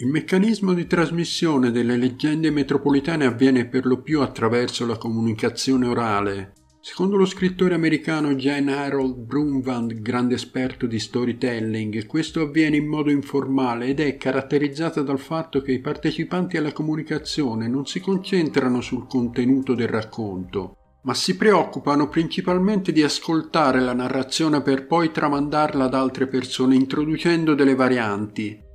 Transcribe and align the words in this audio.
Il 0.00 0.06
meccanismo 0.06 0.74
di 0.74 0.86
trasmissione 0.86 1.72
delle 1.72 1.96
leggende 1.96 2.52
metropolitane 2.52 3.24
avviene 3.24 3.66
per 3.66 3.84
lo 3.84 4.00
più 4.00 4.20
attraverso 4.20 4.86
la 4.86 4.96
comunicazione 4.96 5.88
orale. 5.88 6.52
Secondo 6.80 7.16
lo 7.16 7.24
scrittore 7.24 7.74
americano 7.74 8.32
Jan 8.36 8.68
Harold 8.68 9.16
Brumvand, 9.16 10.00
grande 10.00 10.36
esperto 10.36 10.86
di 10.86 11.00
storytelling, 11.00 12.06
questo 12.06 12.42
avviene 12.42 12.76
in 12.76 12.86
modo 12.86 13.10
informale 13.10 13.86
ed 13.86 13.98
è 13.98 14.16
caratterizzata 14.16 15.02
dal 15.02 15.18
fatto 15.18 15.62
che 15.62 15.72
i 15.72 15.80
partecipanti 15.80 16.56
alla 16.56 16.72
comunicazione 16.72 17.66
non 17.66 17.84
si 17.84 17.98
concentrano 17.98 18.80
sul 18.80 19.08
contenuto 19.08 19.74
del 19.74 19.88
racconto, 19.88 20.76
ma 21.02 21.14
si 21.14 21.36
preoccupano 21.36 22.08
principalmente 22.08 22.92
di 22.92 23.02
ascoltare 23.02 23.80
la 23.80 23.94
narrazione 23.94 24.62
per 24.62 24.86
poi 24.86 25.10
tramandarla 25.10 25.86
ad 25.86 25.94
altre 25.94 26.28
persone 26.28 26.76
introducendo 26.76 27.54
delle 27.54 27.74
varianti, 27.74 28.66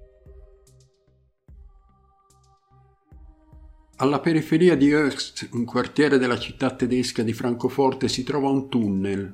Alla 4.03 4.19
periferia 4.19 4.75
di 4.75 4.91
Höchst, 4.91 5.47
un 5.53 5.63
quartiere 5.63 6.17
della 6.17 6.37
città 6.37 6.71
tedesca 6.71 7.23
di 7.23 7.31
Francoforte, 7.31 8.09
si 8.09 8.23
trova 8.23 8.49
un 8.49 8.67
tunnel. 8.67 9.33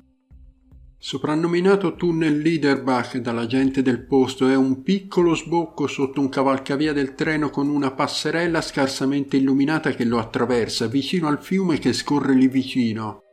Soprannominato 0.95 1.95
tunnel 1.95 2.37
Liederbach 2.37 3.17
dalla 3.17 3.47
gente 3.47 3.81
del 3.81 4.05
posto, 4.05 4.47
è 4.47 4.55
un 4.55 4.83
piccolo 4.83 5.33
sbocco 5.33 5.87
sotto 5.87 6.21
un 6.21 6.29
cavalcavia 6.29 6.93
del 6.93 7.15
treno 7.15 7.49
con 7.49 7.67
una 7.67 7.89
passerella 7.93 8.61
scarsamente 8.61 9.37
illuminata 9.37 9.89
che 9.89 10.05
lo 10.05 10.19
attraversa, 10.19 10.85
vicino 10.85 11.27
al 11.27 11.41
fiume 11.41 11.79
che 11.79 11.91
scorre 11.91 12.35
lì 12.35 12.47
vicino. 12.47 13.23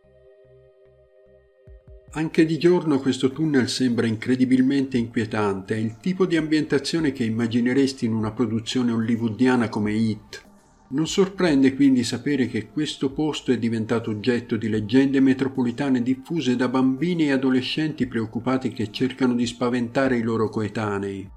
Anche 2.12 2.46
di 2.46 2.56
giorno 2.56 2.98
questo 2.98 3.30
tunnel 3.30 3.68
sembra 3.68 4.06
incredibilmente 4.06 4.96
inquietante, 4.96 5.74
è 5.74 5.78
il 5.78 5.98
tipo 6.00 6.24
di 6.24 6.38
ambientazione 6.38 7.12
che 7.12 7.24
immagineresti 7.24 8.06
in 8.06 8.14
una 8.14 8.32
produzione 8.32 8.92
hollywoodiana 8.92 9.68
come 9.68 9.92
It. 9.92 10.45
Non 10.88 11.08
sorprende 11.08 11.74
quindi 11.74 12.04
sapere 12.04 12.46
che 12.46 12.68
questo 12.68 13.10
posto 13.10 13.50
è 13.50 13.58
diventato 13.58 14.10
oggetto 14.10 14.56
di 14.56 14.68
leggende 14.68 15.18
metropolitane 15.18 16.00
diffuse 16.00 16.54
da 16.54 16.68
bambini 16.68 17.24
e 17.24 17.32
adolescenti 17.32 18.06
preoccupati 18.06 18.70
che 18.70 18.92
cercano 18.92 19.34
di 19.34 19.46
spaventare 19.46 20.16
i 20.16 20.22
loro 20.22 20.48
coetanei. 20.48 21.28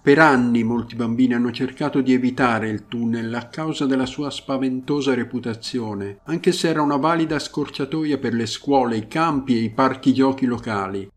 Per 0.00 0.18
anni 0.18 0.62
molti 0.62 0.96
bambini 0.96 1.34
hanno 1.34 1.50
cercato 1.50 2.02
di 2.02 2.12
evitare 2.12 2.68
il 2.68 2.86
tunnel 2.88 3.32
a 3.34 3.48
causa 3.48 3.86
della 3.86 4.06
sua 4.06 4.30
spaventosa 4.30 5.14
reputazione, 5.14 6.20
anche 6.24 6.52
se 6.52 6.68
era 6.68 6.82
una 6.82 6.96
valida 6.96 7.38
scorciatoia 7.38 8.18
per 8.18 8.34
le 8.34 8.46
scuole, 8.46 8.96
i 8.96 9.08
campi 9.08 9.56
e 9.56 9.62
i 9.62 9.70
parchi 9.70 10.12
giochi 10.14 10.46
locali. 10.46 11.10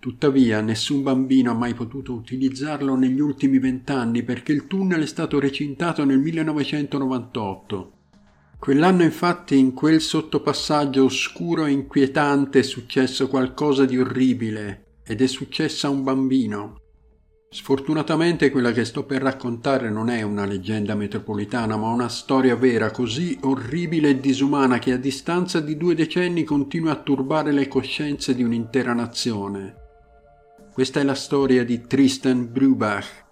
Tuttavia 0.00 0.60
nessun 0.60 1.02
bambino 1.02 1.50
ha 1.50 1.54
mai 1.54 1.74
potuto 1.74 2.12
utilizzarlo 2.12 2.94
negli 2.94 3.18
ultimi 3.18 3.58
vent'anni 3.58 4.22
perché 4.22 4.52
il 4.52 4.68
tunnel 4.68 5.02
è 5.02 5.06
stato 5.06 5.40
recintato 5.40 6.04
nel 6.04 6.18
1998. 6.18 7.92
Quell'anno 8.60 9.02
infatti 9.02 9.58
in 9.58 9.72
quel 9.72 10.00
sottopassaggio 10.00 11.04
oscuro 11.04 11.66
e 11.66 11.72
inquietante 11.72 12.60
è 12.60 12.62
successo 12.62 13.26
qualcosa 13.26 13.84
di 13.84 13.98
orribile 13.98 15.00
ed 15.02 15.20
è 15.20 15.26
successo 15.26 15.88
a 15.88 15.90
un 15.90 16.04
bambino. 16.04 16.80
Sfortunatamente 17.50 18.50
quella 18.50 18.70
che 18.70 18.84
sto 18.84 19.04
per 19.04 19.22
raccontare 19.22 19.90
non 19.90 20.10
è 20.10 20.22
una 20.22 20.44
leggenda 20.44 20.94
metropolitana, 20.94 21.76
ma 21.76 21.88
una 21.88 22.08
storia 22.08 22.54
vera, 22.54 22.92
così 22.92 23.36
orribile 23.42 24.10
e 24.10 24.20
disumana 24.20 24.78
che 24.78 24.92
a 24.92 24.96
distanza 24.96 25.58
di 25.58 25.76
due 25.76 25.96
decenni 25.96 26.44
continua 26.44 26.92
a 26.92 27.00
turbare 27.02 27.50
le 27.50 27.66
coscienze 27.66 28.34
di 28.34 28.44
un'intera 28.44 28.92
nazione. 28.92 29.86
Questa 30.78 31.00
è 31.00 31.02
la 31.02 31.16
storia 31.16 31.64
di 31.64 31.88
Tristan 31.88 32.52
Brubach, 32.52 33.24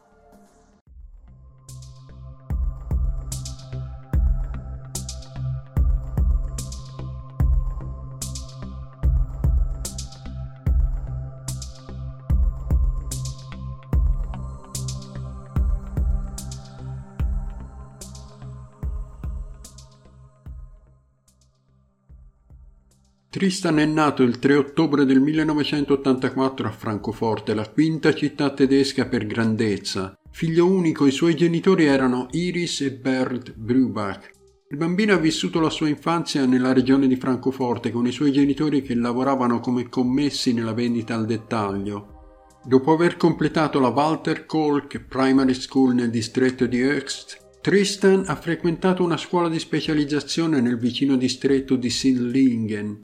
Tristan 23.37 23.79
è 23.79 23.85
nato 23.85 24.23
il 24.23 24.39
3 24.39 24.55
ottobre 24.55 25.05
del 25.05 25.21
1984 25.21 26.69
a 26.69 26.71
Francoforte, 26.71 27.53
la 27.53 27.69
quinta 27.69 28.15
città 28.15 28.49
tedesca 28.49 29.05
per 29.09 29.27
grandezza. 29.27 30.19
Figlio 30.31 30.67
unico, 30.67 31.05
i 31.05 31.11
suoi 31.11 31.37
genitori 31.37 31.85
erano 31.85 32.29
Iris 32.31 32.81
e 32.81 32.93
Bernd 32.93 33.53
Brubach. 33.55 34.31
Il 34.71 34.79
bambino 34.79 35.13
ha 35.13 35.19
vissuto 35.19 35.61
la 35.61 35.69
sua 35.69 35.91
infanzia 35.91 36.47
nella 36.47 36.73
regione 36.73 37.07
di 37.07 37.17
Francoforte 37.17 37.91
con 37.91 38.07
i 38.07 38.11
suoi 38.11 38.33
genitori 38.33 38.81
che 38.81 38.95
lavoravano 38.95 39.61
come 39.61 39.91
commessi 39.91 40.55
nella 40.55 40.73
vendita 40.73 41.15
al 41.15 41.27
dettaglio. 41.27 42.55
Dopo 42.65 42.91
aver 42.91 43.19
completato 43.19 43.79
la 43.81 43.89
Walter 43.89 44.47
Kolk 44.47 44.99
Primary 45.01 45.53
School 45.53 45.93
nel 45.93 46.09
distretto 46.09 46.65
di 46.65 46.81
Höchst, 46.81 47.37
Tristan 47.61 48.23
ha 48.29 48.37
frequentato 48.37 49.03
una 49.03 49.19
scuola 49.19 49.51
di 49.51 49.59
specializzazione 49.59 50.63
nel 50.63 50.79
vicino 50.79 51.17
distretto 51.17 51.77
di 51.77 51.91
Sinlingen. 51.91 53.01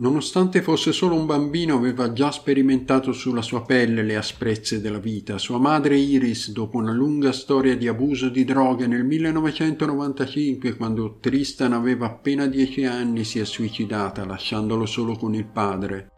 Nonostante 0.00 0.62
fosse 0.62 0.92
solo 0.92 1.16
un 1.16 1.26
bambino, 1.26 1.74
aveva 1.74 2.12
già 2.12 2.30
sperimentato 2.30 3.12
sulla 3.12 3.42
sua 3.42 3.62
pelle 3.62 4.04
le 4.04 4.14
asprezze 4.14 4.80
della 4.80 5.00
vita. 5.00 5.38
Sua 5.38 5.58
madre 5.58 5.96
Iris, 5.96 6.52
dopo 6.52 6.76
una 6.76 6.92
lunga 6.92 7.32
storia 7.32 7.76
di 7.76 7.88
abuso 7.88 8.28
di 8.28 8.44
droghe, 8.44 8.86
nel 8.86 9.04
1995, 9.04 10.76
quando 10.76 11.18
Tristan 11.18 11.72
aveva 11.72 12.06
appena 12.06 12.46
dieci 12.46 12.84
anni, 12.84 13.24
si 13.24 13.40
è 13.40 13.44
suicidata, 13.44 14.24
lasciandolo 14.24 14.86
solo 14.86 15.16
con 15.16 15.34
il 15.34 15.46
padre. 15.46 16.12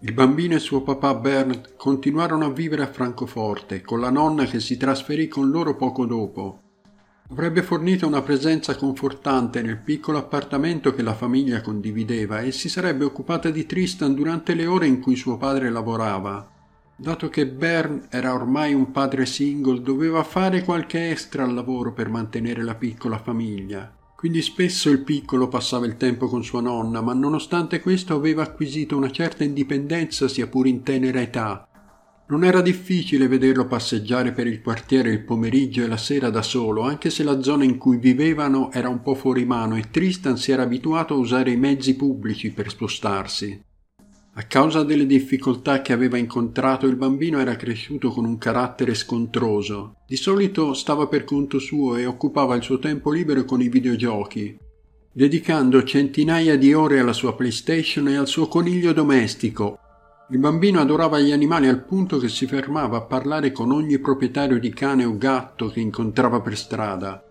Il 0.00 0.14
bambino 0.14 0.54
e 0.54 0.60
suo 0.60 0.80
papà 0.80 1.16
Bernard 1.16 1.76
continuarono 1.76 2.46
a 2.46 2.52
vivere 2.52 2.82
a 2.82 2.90
Francoforte, 2.90 3.82
con 3.82 4.00
la 4.00 4.10
nonna 4.10 4.46
che 4.46 4.60
si 4.60 4.78
trasferì 4.78 5.28
con 5.28 5.50
loro 5.50 5.76
poco 5.76 6.06
dopo. 6.06 6.62
Avrebbe 7.30 7.62
fornito 7.62 8.06
una 8.06 8.22
presenza 8.22 8.74
confortante 8.74 9.60
nel 9.60 9.76
piccolo 9.76 10.16
appartamento 10.16 10.94
che 10.94 11.02
la 11.02 11.12
famiglia 11.12 11.60
condivideva 11.60 12.40
e 12.40 12.52
si 12.52 12.70
sarebbe 12.70 13.04
occupata 13.04 13.50
di 13.50 13.66
Tristan 13.66 14.14
durante 14.14 14.54
le 14.54 14.64
ore 14.64 14.86
in 14.86 14.98
cui 14.98 15.14
suo 15.14 15.36
padre 15.36 15.68
lavorava. 15.68 16.50
Dato 16.96 17.28
che 17.28 17.46
Bern 17.46 18.06
era 18.08 18.32
ormai 18.32 18.72
un 18.72 18.90
padre 18.92 19.26
single, 19.26 19.82
doveva 19.82 20.24
fare 20.24 20.64
qualche 20.64 21.10
extra 21.10 21.44
al 21.44 21.52
lavoro 21.52 21.92
per 21.92 22.08
mantenere 22.08 22.62
la 22.62 22.74
piccola 22.74 23.18
famiglia. 23.18 23.94
Quindi 24.16 24.40
spesso 24.40 24.88
il 24.88 25.00
piccolo 25.00 25.48
passava 25.48 25.84
il 25.84 25.98
tempo 25.98 26.28
con 26.28 26.42
sua 26.42 26.62
nonna, 26.62 27.02
ma 27.02 27.12
nonostante 27.12 27.80
questo 27.80 28.14
aveva 28.14 28.42
acquisito 28.42 28.96
una 28.96 29.10
certa 29.10 29.44
indipendenza 29.44 30.28
sia 30.28 30.46
pur 30.46 30.66
in 30.66 30.82
tenera 30.82 31.20
età 31.20 31.67
non 32.28 32.44
era 32.44 32.60
difficile 32.60 33.26
vederlo 33.26 33.66
passeggiare 33.66 34.32
per 34.32 34.46
il 34.46 34.60
quartiere 34.60 35.10
il 35.10 35.24
pomeriggio 35.24 35.82
e 35.82 35.86
la 35.86 35.96
sera 35.96 36.28
da 36.28 36.42
solo, 36.42 36.82
anche 36.82 37.08
se 37.08 37.22
la 37.22 37.40
zona 37.42 37.64
in 37.64 37.78
cui 37.78 37.96
vivevano 37.96 38.70
era 38.70 38.90
un 38.90 39.00
po' 39.00 39.14
fuori 39.14 39.46
mano 39.46 39.76
e 39.76 39.88
Tristan 39.90 40.36
si 40.36 40.52
era 40.52 40.62
abituato 40.62 41.14
a 41.14 41.18
usare 41.18 41.50
i 41.50 41.56
mezzi 41.56 41.96
pubblici 41.96 42.50
per 42.50 42.68
spostarsi. 42.68 43.58
A 44.34 44.42
causa 44.42 44.84
delle 44.84 45.06
difficoltà 45.06 45.80
che 45.80 45.94
aveva 45.94 46.18
incontrato, 46.18 46.86
il 46.86 46.96
bambino 46.96 47.40
era 47.40 47.56
cresciuto 47.56 48.10
con 48.10 48.24
un 48.24 48.36
carattere 48.36 48.94
scontroso. 48.94 49.96
Di 50.06 50.16
solito 50.16 50.74
stava 50.74 51.08
per 51.08 51.24
conto 51.24 51.58
suo 51.58 51.96
e 51.96 52.06
occupava 52.06 52.54
il 52.54 52.62
suo 52.62 52.78
tempo 52.78 53.10
libero 53.10 53.44
con 53.44 53.62
i 53.62 53.68
videogiochi, 53.68 54.56
dedicando 55.12 55.82
centinaia 55.82 56.56
di 56.56 56.72
ore 56.74 57.00
alla 57.00 57.14
sua 57.14 57.34
PlayStation 57.34 58.06
e 58.06 58.16
al 58.16 58.28
suo 58.28 58.46
coniglio 58.46 58.92
domestico. 58.92 59.80
Il 60.30 60.38
bambino 60.38 60.78
adorava 60.78 61.18
gli 61.18 61.32
animali 61.32 61.68
al 61.68 61.84
punto 61.84 62.18
che 62.18 62.28
si 62.28 62.46
fermava 62.46 62.98
a 62.98 63.02
parlare 63.02 63.50
con 63.50 63.72
ogni 63.72 63.98
proprietario 63.98 64.58
di 64.58 64.70
cane 64.70 65.04
o 65.04 65.16
gatto 65.16 65.68
che 65.70 65.80
incontrava 65.80 66.42
per 66.42 66.54
strada. 66.54 67.22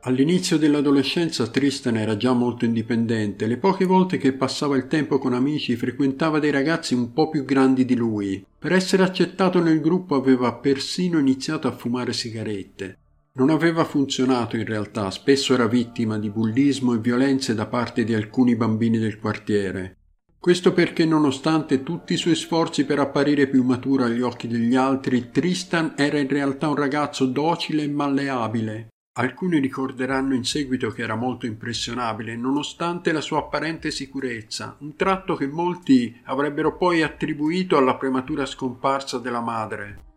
All'inizio 0.00 0.58
dell'adolescenza 0.58 1.46
Tristan 1.46 1.96
era 1.96 2.18
già 2.18 2.34
molto 2.34 2.66
indipendente. 2.66 3.46
Le 3.46 3.56
poche 3.56 3.86
volte 3.86 4.18
che 4.18 4.34
passava 4.34 4.76
il 4.76 4.86
tempo 4.86 5.16
con 5.16 5.32
amici 5.32 5.76
frequentava 5.76 6.40
dei 6.40 6.50
ragazzi 6.50 6.92
un 6.92 7.14
po' 7.14 7.30
più 7.30 7.46
grandi 7.46 7.86
di 7.86 7.96
lui. 7.96 8.44
Per 8.58 8.70
essere 8.70 9.02
accettato 9.02 9.62
nel 9.62 9.80
gruppo 9.80 10.14
aveva 10.14 10.52
persino 10.52 11.18
iniziato 11.18 11.68
a 11.68 11.72
fumare 11.72 12.12
sigarette. 12.12 12.98
Non 13.36 13.50
aveva 13.50 13.84
funzionato 13.84 14.56
in 14.56 14.64
realtà, 14.64 15.10
spesso 15.10 15.54
era 15.54 15.66
vittima 15.66 16.18
di 16.18 16.30
bullismo 16.30 16.94
e 16.94 16.98
violenze 16.98 17.54
da 17.54 17.66
parte 17.66 18.04
di 18.04 18.14
alcuni 18.14 18.56
bambini 18.56 18.98
del 18.98 19.18
quartiere. 19.18 19.96
Questo 20.38 20.72
perché 20.72 21.04
nonostante 21.04 21.82
tutti 21.82 22.12
i 22.12 22.18
suoi 22.18 22.34
sforzi 22.34 22.84
per 22.84 22.98
apparire 22.98 23.46
più 23.46 23.64
maturo 23.64 24.04
agli 24.04 24.20
occhi 24.20 24.46
degli 24.46 24.76
altri, 24.76 25.30
Tristan 25.30 25.94
era 25.96 26.18
in 26.18 26.28
realtà 26.28 26.68
un 26.68 26.76
ragazzo 26.76 27.26
docile 27.26 27.82
e 27.82 27.88
malleabile, 27.88 28.88
Alcuni 29.16 29.60
ricorderanno 29.60 30.34
in 30.34 30.42
seguito 30.42 30.90
che 30.90 31.02
era 31.02 31.14
molto 31.14 31.46
impressionabile, 31.46 32.34
nonostante 32.34 33.12
la 33.12 33.20
sua 33.20 33.38
apparente 33.38 33.92
sicurezza, 33.92 34.76
un 34.80 34.96
tratto 34.96 35.36
che 35.36 35.46
molti 35.46 36.20
avrebbero 36.24 36.76
poi 36.76 37.02
attribuito 37.02 37.76
alla 37.76 37.94
prematura 37.94 38.44
scomparsa 38.44 39.18
della 39.18 39.40
madre. 39.40 40.13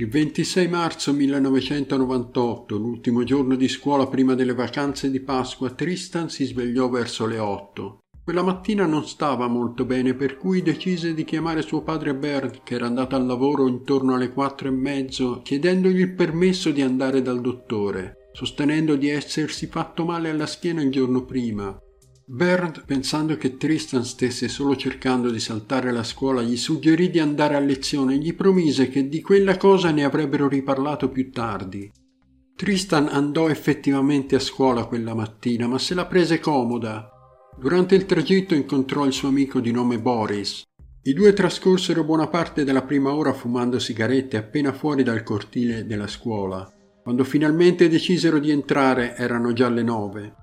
Il 0.00 0.06
26 0.08 0.68
marzo 0.68 1.12
1998, 1.12 2.76
l'ultimo 2.76 3.24
giorno 3.24 3.56
di 3.56 3.66
scuola 3.66 4.06
prima 4.06 4.36
delle 4.36 4.54
vacanze 4.54 5.10
di 5.10 5.18
Pasqua, 5.18 5.70
Tristan 5.70 6.30
si 6.30 6.44
svegliò 6.44 6.88
verso 6.88 7.26
le 7.26 7.38
otto. 7.40 7.98
Quella 8.22 8.44
mattina 8.44 8.86
non 8.86 9.04
stava 9.04 9.48
molto 9.48 9.84
bene, 9.84 10.14
per 10.14 10.36
cui 10.36 10.62
decise 10.62 11.14
di 11.14 11.24
chiamare 11.24 11.62
suo 11.62 11.82
padre 11.82 12.14
Bert, 12.14 12.62
che 12.62 12.76
era 12.76 12.86
andato 12.86 13.16
al 13.16 13.26
lavoro 13.26 13.66
intorno 13.66 14.14
alle 14.14 14.30
quattro 14.30 14.68
e 14.68 14.70
mezzo, 14.70 15.40
chiedendogli 15.42 15.98
il 15.98 16.14
permesso 16.14 16.70
di 16.70 16.80
andare 16.80 17.20
dal 17.20 17.40
dottore, 17.40 18.28
sostenendo 18.32 18.94
di 18.94 19.08
essersi 19.08 19.66
fatto 19.66 20.04
male 20.04 20.30
alla 20.30 20.46
schiena 20.46 20.80
il 20.80 20.92
giorno 20.92 21.24
prima. 21.24 21.76
Bernd, 22.30 22.84
pensando 22.84 23.38
che 23.38 23.56
Tristan 23.56 24.04
stesse 24.04 24.48
solo 24.48 24.76
cercando 24.76 25.30
di 25.30 25.40
saltare 25.40 25.90
la 25.90 26.02
scuola, 26.02 26.42
gli 26.42 26.58
suggerì 26.58 27.08
di 27.08 27.20
andare 27.20 27.56
a 27.56 27.58
lezione 27.58 28.14
e 28.14 28.18
gli 28.18 28.34
promise 28.34 28.90
che 28.90 29.08
di 29.08 29.22
quella 29.22 29.56
cosa 29.56 29.90
ne 29.92 30.04
avrebbero 30.04 30.46
riparlato 30.46 31.08
più 31.08 31.30
tardi. 31.32 31.90
Tristan 32.54 33.08
andò 33.08 33.48
effettivamente 33.48 34.34
a 34.36 34.40
scuola 34.40 34.84
quella 34.84 35.14
mattina, 35.14 35.66
ma 35.66 35.78
se 35.78 35.94
la 35.94 36.04
prese 36.04 36.38
comoda. 36.38 37.08
Durante 37.58 37.94
il 37.94 38.04
tragitto 38.04 38.54
incontrò 38.54 39.06
il 39.06 39.14
suo 39.14 39.28
amico 39.28 39.58
di 39.58 39.70
nome 39.70 39.98
Boris. 39.98 40.64
I 41.04 41.14
due 41.14 41.32
trascorsero 41.32 42.04
buona 42.04 42.26
parte 42.26 42.62
della 42.62 42.82
prima 42.82 43.14
ora 43.14 43.32
fumando 43.32 43.78
sigarette 43.78 44.36
appena 44.36 44.74
fuori 44.74 45.02
dal 45.02 45.22
cortile 45.22 45.86
della 45.86 46.06
scuola. 46.06 46.70
Quando 47.02 47.24
finalmente 47.24 47.88
decisero 47.88 48.38
di 48.38 48.50
entrare 48.50 49.16
erano 49.16 49.54
già 49.54 49.70
le 49.70 49.82
nove. 49.82 50.34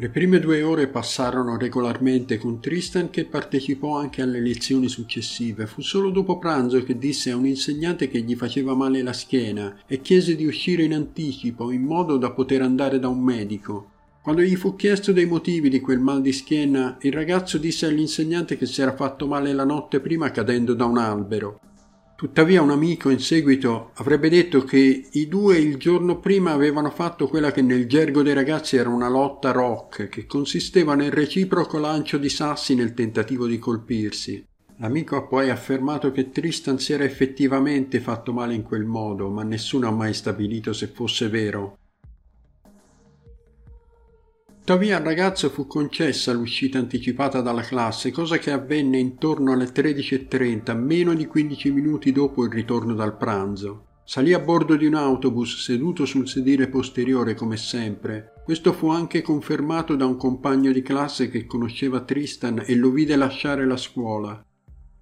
Le 0.00 0.10
prime 0.10 0.38
due 0.38 0.62
ore 0.62 0.86
passarono 0.86 1.58
regolarmente 1.58 2.38
con 2.38 2.60
Tristan 2.60 3.10
che 3.10 3.24
partecipò 3.24 3.98
anche 3.98 4.22
alle 4.22 4.40
lezioni 4.40 4.86
successive. 4.86 5.66
Fu 5.66 5.80
solo 5.80 6.10
dopo 6.10 6.38
pranzo 6.38 6.84
che 6.84 6.96
disse 6.96 7.32
a 7.32 7.36
un 7.36 7.46
insegnante 7.46 8.06
che 8.06 8.20
gli 8.20 8.36
faceva 8.36 8.76
male 8.76 9.02
la 9.02 9.12
schiena 9.12 9.76
e 9.88 10.00
chiese 10.00 10.36
di 10.36 10.46
uscire 10.46 10.84
in 10.84 10.94
anticipo 10.94 11.72
in 11.72 11.82
modo 11.82 12.16
da 12.16 12.30
poter 12.30 12.62
andare 12.62 13.00
da 13.00 13.08
un 13.08 13.20
medico. 13.20 13.90
Quando 14.22 14.42
gli 14.42 14.54
fu 14.54 14.76
chiesto 14.76 15.10
dei 15.10 15.26
motivi 15.26 15.68
di 15.68 15.80
quel 15.80 15.98
mal 15.98 16.20
di 16.20 16.32
schiena, 16.32 16.96
il 17.00 17.12
ragazzo 17.12 17.58
disse 17.58 17.86
all'insegnante 17.86 18.56
che 18.56 18.66
si 18.66 18.80
era 18.80 18.94
fatto 18.94 19.26
male 19.26 19.52
la 19.52 19.64
notte 19.64 19.98
prima 19.98 20.30
cadendo 20.30 20.74
da 20.74 20.84
un 20.84 20.98
albero. 20.98 21.58
Tuttavia 22.18 22.62
un 22.62 22.70
amico 22.70 23.10
in 23.10 23.20
seguito 23.20 23.92
avrebbe 23.94 24.28
detto 24.28 24.64
che 24.64 25.06
i 25.08 25.28
due 25.28 25.56
il 25.58 25.76
giorno 25.76 26.18
prima 26.18 26.50
avevano 26.50 26.90
fatto 26.90 27.28
quella 27.28 27.52
che 27.52 27.62
nel 27.62 27.86
gergo 27.86 28.24
dei 28.24 28.34
ragazzi 28.34 28.74
era 28.74 28.88
una 28.88 29.08
lotta 29.08 29.52
rock, 29.52 30.08
che 30.08 30.26
consisteva 30.26 30.96
nel 30.96 31.12
reciproco 31.12 31.78
lancio 31.78 32.18
di 32.18 32.28
sassi 32.28 32.74
nel 32.74 32.92
tentativo 32.92 33.46
di 33.46 33.60
colpirsi. 33.60 34.44
L'amico 34.78 35.14
ha 35.14 35.28
poi 35.28 35.48
affermato 35.48 36.10
che 36.10 36.30
Tristan 36.30 36.80
si 36.80 36.92
era 36.92 37.04
effettivamente 37.04 38.00
fatto 38.00 38.32
male 38.32 38.54
in 38.54 38.64
quel 38.64 38.84
modo, 38.84 39.30
ma 39.30 39.44
nessuno 39.44 39.86
ha 39.86 39.92
mai 39.92 40.12
stabilito 40.12 40.72
se 40.72 40.88
fosse 40.88 41.28
vero. 41.28 41.78
Tuttavia 44.68 44.98
al 44.98 45.02
ragazzo 45.02 45.48
fu 45.48 45.66
concessa 45.66 46.30
l'uscita 46.34 46.76
anticipata 46.76 47.40
dalla 47.40 47.62
classe, 47.62 48.10
cosa 48.10 48.36
che 48.36 48.50
avvenne 48.50 48.98
intorno 48.98 49.52
alle 49.52 49.72
13.30, 49.72 50.76
meno 50.76 51.14
di 51.14 51.24
15 51.24 51.70
minuti 51.70 52.12
dopo 52.12 52.44
il 52.44 52.52
ritorno 52.52 52.92
dal 52.92 53.16
pranzo. 53.16 53.86
Salì 54.04 54.34
a 54.34 54.38
bordo 54.38 54.76
di 54.76 54.84
un 54.84 54.92
autobus 54.92 55.62
seduto 55.62 56.04
sul 56.04 56.28
sedile 56.28 56.68
posteriore 56.68 57.32
come 57.32 57.56
sempre. 57.56 58.34
Questo 58.44 58.74
fu 58.74 58.90
anche 58.90 59.22
confermato 59.22 59.96
da 59.96 60.04
un 60.04 60.18
compagno 60.18 60.70
di 60.70 60.82
classe 60.82 61.30
che 61.30 61.46
conosceva 61.46 62.02
Tristan 62.02 62.62
e 62.66 62.74
lo 62.74 62.90
vide 62.90 63.16
lasciare 63.16 63.66
la 63.66 63.78
scuola. 63.78 64.44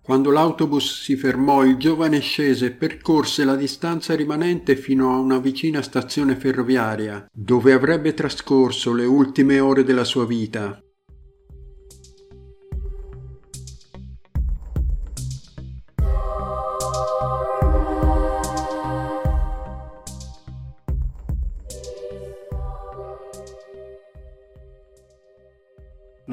Quando 0.07 0.31
l'autobus 0.31 1.03
si 1.03 1.17
fermò, 1.17 1.65
il 1.65 1.79
giovane 1.79 2.21
scese 2.21 2.67
e 2.67 2.71
percorse 2.71 3.45
la 3.45 3.57
distanza 3.57 4.15
rimanente 4.15 4.77
fino 4.77 5.13
a 5.13 5.19
una 5.19 5.41
vicina 5.41 5.83
stazione 5.83 6.37
ferroviaria, 6.37 7.27
dove 7.33 7.73
avrebbe 7.73 8.15
trascorso 8.15 8.95
le 8.95 9.05
ultime 9.05 9.59
ore 9.59 9.83
della 9.83 10.05
sua 10.05 10.25
vita. 10.25 10.81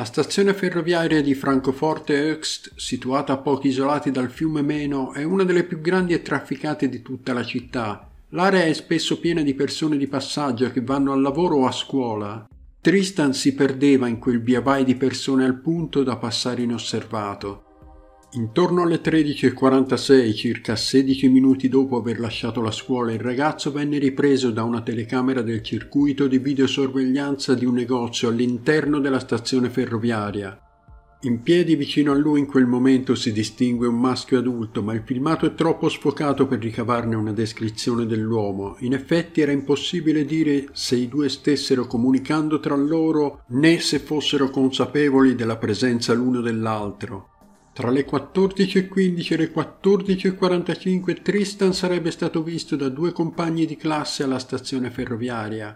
La 0.04 0.10
stazione 0.10 0.54
ferroviaria 0.54 1.22
di 1.22 1.34
Francoforte 1.34 2.14
Höchst, 2.14 2.74
situata 2.76 3.32
a 3.32 3.38
pochi 3.38 3.70
isolati 3.70 4.12
dal 4.12 4.30
fiume 4.30 4.62
Meno, 4.62 5.14
è 5.14 5.24
una 5.24 5.46
delle 5.46 5.64
più 5.64 5.80
grandi 5.80 6.12
e 6.12 6.22
trafficate 6.22 6.90
di 6.90 7.02
tutta 7.02 7.32
la 7.32 7.46
città. 7.46 8.10
L'area 8.32 8.66
è 8.66 8.74
spesso 8.74 9.18
piena 9.18 9.42
di 9.42 9.54
persone 9.54 9.96
di 9.96 10.08
passaggio 10.08 10.70
che 10.72 10.82
vanno 10.82 11.14
al 11.14 11.22
lavoro 11.22 11.60
o 11.60 11.68
a 11.68 11.72
scuola. 11.72 12.46
Tristan 12.82 13.34
si 13.34 13.54
perdeva 13.54 14.10
in 14.10 14.20
quel 14.20 14.42
via 14.42 14.60
vai 14.60 14.84
di 14.84 14.96
persone 14.96 15.46
al 15.46 15.62
punto 15.62 16.04
da 16.04 16.18
passare 16.18 16.64
inosservato. 16.64 17.64
Intorno 18.36 18.82
alle 18.82 19.00
13.46, 19.00 20.34
circa 20.34 20.76
16 20.76 21.30
minuti 21.30 21.70
dopo 21.70 21.98
aver 21.98 22.20
lasciato 22.20 22.62
la 22.62 22.72
scuola, 22.72 23.12
il 23.12 23.20
ragazzo 23.20 23.72
venne 23.72 24.00
ripreso 24.00 24.50
da 24.50 24.64
una 24.64 24.82
telecamera 24.82 25.44
del 25.44 25.62
circuito 25.62 26.26
di 26.26 26.40
videosorveglianza 26.40 27.54
di 27.54 27.66
un 27.66 27.76
negozio 27.76 28.30
all'interno 28.30 28.98
della 28.98 29.20
stazione 29.20 29.70
ferroviaria. 29.70 30.60
In 31.26 31.44
piedi 31.44 31.76
vicino 31.76 32.12
a 32.12 32.16
lui 32.16 32.40
in 32.40 32.48
quel 32.48 32.66
momento 32.66 33.14
si 33.14 33.32
distingue 33.32 33.86
un 33.86 34.00
maschio 34.00 34.40
adulto, 34.40 34.82
ma 34.82 34.94
il 34.94 35.04
filmato 35.06 35.46
è 35.46 35.54
troppo 35.54 35.88
sfocato 35.88 36.48
per 36.48 36.58
ricavarne 36.58 37.16
una 37.16 37.34
descrizione 37.34 38.08
dell'uomo. 38.08 38.78
In 38.80 38.94
effetti 38.94 39.42
era 39.42 39.52
impossibile 39.52 40.26
dire 40.26 40.70
se 40.72 40.96
i 40.96 41.08
due 41.08 41.30
stessero 41.30 41.86
comunicando 41.86 42.60
tra 42.60 42.76
loro 42.76 43.44
né 43.50 43.80
se 43.80 44.00
fossero 44.00 44.50
consapevoli 44.50 45.36
della 45.36 45.58
presenza 45.58 46.14
l'uno 46.14 46.42
dell'altro. 46.42 47.33
Tra 47.74 47.90
le 47.90 48.06
14.15 48.06 49.34
e 49.34 49.38
le 49.38 49.52
14.45 49.52 51.24
Tristan 51.24 51.74
sarebbe 51.74 52.12
stato 52.12 52.44
visto 52.44 52.76
da 52.76 52.88
due 52.88 53.12
compagni 53.12 53.66
di 53.66 53.76
classe 53.78 54.22
alla 54.22 54.38
stazione 54.38 54.92
ferroviaria. 54.92 55.76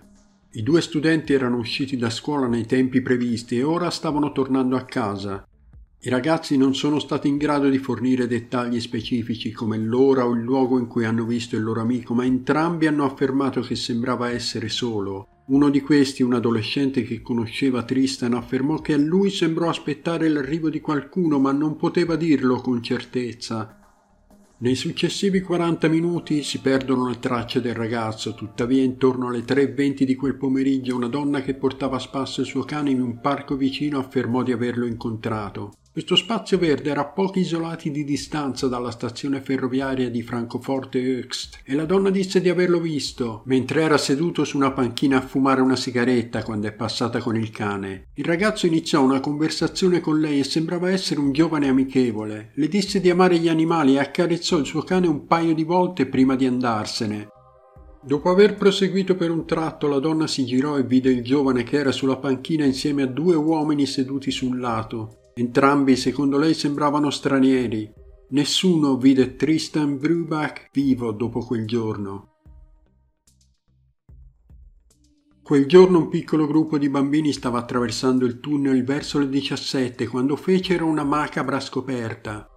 I 0.52 0.62
due 0.62 0.82
studenti 0.82 1.34
erano 1.34 1.58
usciti 1.58 1.98
da 1.98 2.12
scuola 2.12 2.46
nei 2.46 2.68
tempi 2.68 3.02
previsti 3.02 3.58
e 3.58 3.64
ora 3.64 3.90
stavano 3.90 4.32
tornando 4.32 4.76
a 4.76 4.86
casa. 4.86 5.44
I 6.02 6.10
ragazzi 6.10 6.56
non 6.56 6.76
sono 6.76 7.00
stati 7.00 7.28
in 7.28 7.38
grado 7.38 7.68
di 7.68 7.80
fornire 7.80 8.28
dettagli 8.28 8.80
specifici 8.80 9.52
come 9.52 9.80
l'ora 9.80 10.28
o 10.28 10.34
il 10.34 10.44
luogo 10.44 10.78
in 10.78 10.86
cui 10.86 11.04
hanno 11.04 11.26
visto 11.26 11.56
il 11.56 11.64
loro 11.64 11.82
amico, 11.82 12.14
ma 12.14 12.26
entrambi 12.26 12.86
hanno 12.86 13.06
affermato 13.06 13.62
che 13.62 13.76
sembrava 13.76 14.30
essere 14.30 14.70
solo 14.70 15.30
uno 15.48 15.70
di 15.70 15.80
questi, 15.80 16.24
un 16.24 16.34
adolescente 16.34 17.04
che 17.04 17.22
conosceva 17.22 17.84
Tristan, 17.84 18.34
affermò 18.34 18.82
che 18.82 18.94
a 18.94 18.98
lui 18.98 19.30
sembrò 19.30 19.70
aspettare 19.70 20.28
l'arrivo 20.28 20.70
di 20.70 20.82
qualcuno, 20.82 21.40
ma 21.40 21.54
non 21.54 21.78
poteva 21.78 22.18
dirlo 22.18 22.60
con 22.60 22.84
certezza. 22.84 23.78
Nei 24.60 24.76
successivi 24.76 25.40
40 25.40 25.88
minuti 25.88 26.44
si 26.44 26.60
perdono 26.60 27.08
le 27.08 27.20
tracce 27.20 27.62
del 27.62 27.76
ragazzo, 27.76 28.34
tuttavia 28.34 28.84
intorno 28.84 29.30
alle 29.30 29.46
3.20 29.46 30.04
di 30.04 30.16
quel 30.16 30.36
pomeriggio 30.36 30.96
una 30.96 31.08
donna 31.08 31.42
che 31.42 31.54
portava 31.54 31.96
a 31.96 32.00
spasso 32.00 32.42
il 32.42 32.48
suo 32.48 32.64
cane 32.64 32.90
in 32.90 33.02
un 33.02 33.22
parco 33.22 33.56
vicino 33.56 34.00
affermò 34.00 34.44
di 34.44 34.52
averlo 34.52 34.86
incontrato. 34.86 35.74
Questo 35.98 36.16
spazio 36.16 36.60
verde 36.60 36.92
era 36.92 37.02
a 37.02 37.06
pochi 37.06 37.40
isolati 37.40 37.90
di 37.90 38.04
distanza 38.04 38.68
dalla 38.68 38.92
stazione 38.92 39.42
ferroviaria 39.42 40.12
di 40.12 40.22
Francoforte 40.22 41.00
Höchst 41.00 41.62
e 41.64 41.74
la 41.74 41.86
donna 41.86 42.12
disse 42.12 42.40
di 42.40 42.50
averlo 42.50 42.80
visto 42.80 43.42
mentre 43.46 43.82
era 43.82 43.98
seduto 43.98 44.44
su 44.44 44.58
una 44.58 44.72
panchina 44.74 45.18
a 45.18 45.22
fumare 45.22 45.60
una 45.60 45.76
sigaretta 45.76 46.44
quando 46.44 46.68
è 46.68 46.72
passata 46.72 47.18
con 47.18 47.36
il 47.36 47.50
cane. 47.50 48.10
Il 48.14 48.26
ragazzo 48.26 48.68
iniziò 48.68 49.02
una 49.02 49.20
conversazione 49.20 50.00
con 50.00 50.20
lei 50.20 50.38
e 50.38 50.44
sembrava 50.44 50.92
essere 50.92 51.20
un 51.20 51.32
giovane 51.32 51.68
amichevole. 51.68 52.52
Le 52.54 52.68
disse 52.68 53.02
di 53.02 53.10
amare 53.10 53.40
gli 53.40 53.50
animali 53.50 53.96
e 53.96 54.00
accarezzò 54.00 54.60
il 54.60 54.68
suo 54.68 54.84
cane 54.84 55.08
un 55.08 55.26
paio 55.26 55.56
di 55.56 55.64
volte 55.64 56.06
prima 56.06 56.36
di 56.36 56.46
andarsene. 56.46 57.30
Dopo 58.04 58.30
aver 58.30 58.54
proseguito 58.54 59.16
per 59.16 59.32
un 59.32 59.48
tratto, 59.48 59.88
la 59.88 59.98
donna 59.98 60.28
si 60.28 60.46
girò 60.46 60.78
e 60.78 60.84
vide 60.84 61.10
il 61.10 61.24
giovane 61.24 61.64
che 61.64 61.78
era 61.78 61.92
sulla 61.92 62.18
panchina 62.18 62.66
insieme 62.66 63.02
a 63.02 63.08
due 63.08 63.34
uomini 63.34 63.88
seduti 63.88 64.30
su 64.30 64.48
un 64.48 64.60
lato. 64.60 65.22
Entrambi, 65.40 65.96
secondo 65.96 66.40
lei, 66.40 66.56
sembravano 66.56 67.12
stranieri. 67.12 67.94
Nessuno 68.30 68.98
vide 68.98 69.36
Tristan 69.36 70.00
Brubach 70.00 70.72
vivo 70.74 71.12
dopo 71.12 71.42
quel 71.42 71.68
giorno. 71.68 72.38
Quel 75.44 75.68
giorno 75.68 76.00
un 76.00 76.10
piccolo 76.10 76.48
gruppo 76.48 76.80
di 76.80 76.90
bambini 76.90 77.32
stava 77.34 77.60
attraversando 77.60 78.26
il 78.26 78.40
tunnel 78.40 78.84
verso 78.84 79.20
le 79.20 79.30
17 79.30 80.08
quando 80.08 80.36
fecero 80.36 80.88
una 80.88 81.04
macabra 81.04 81.60
scoperta. 81.60 82.57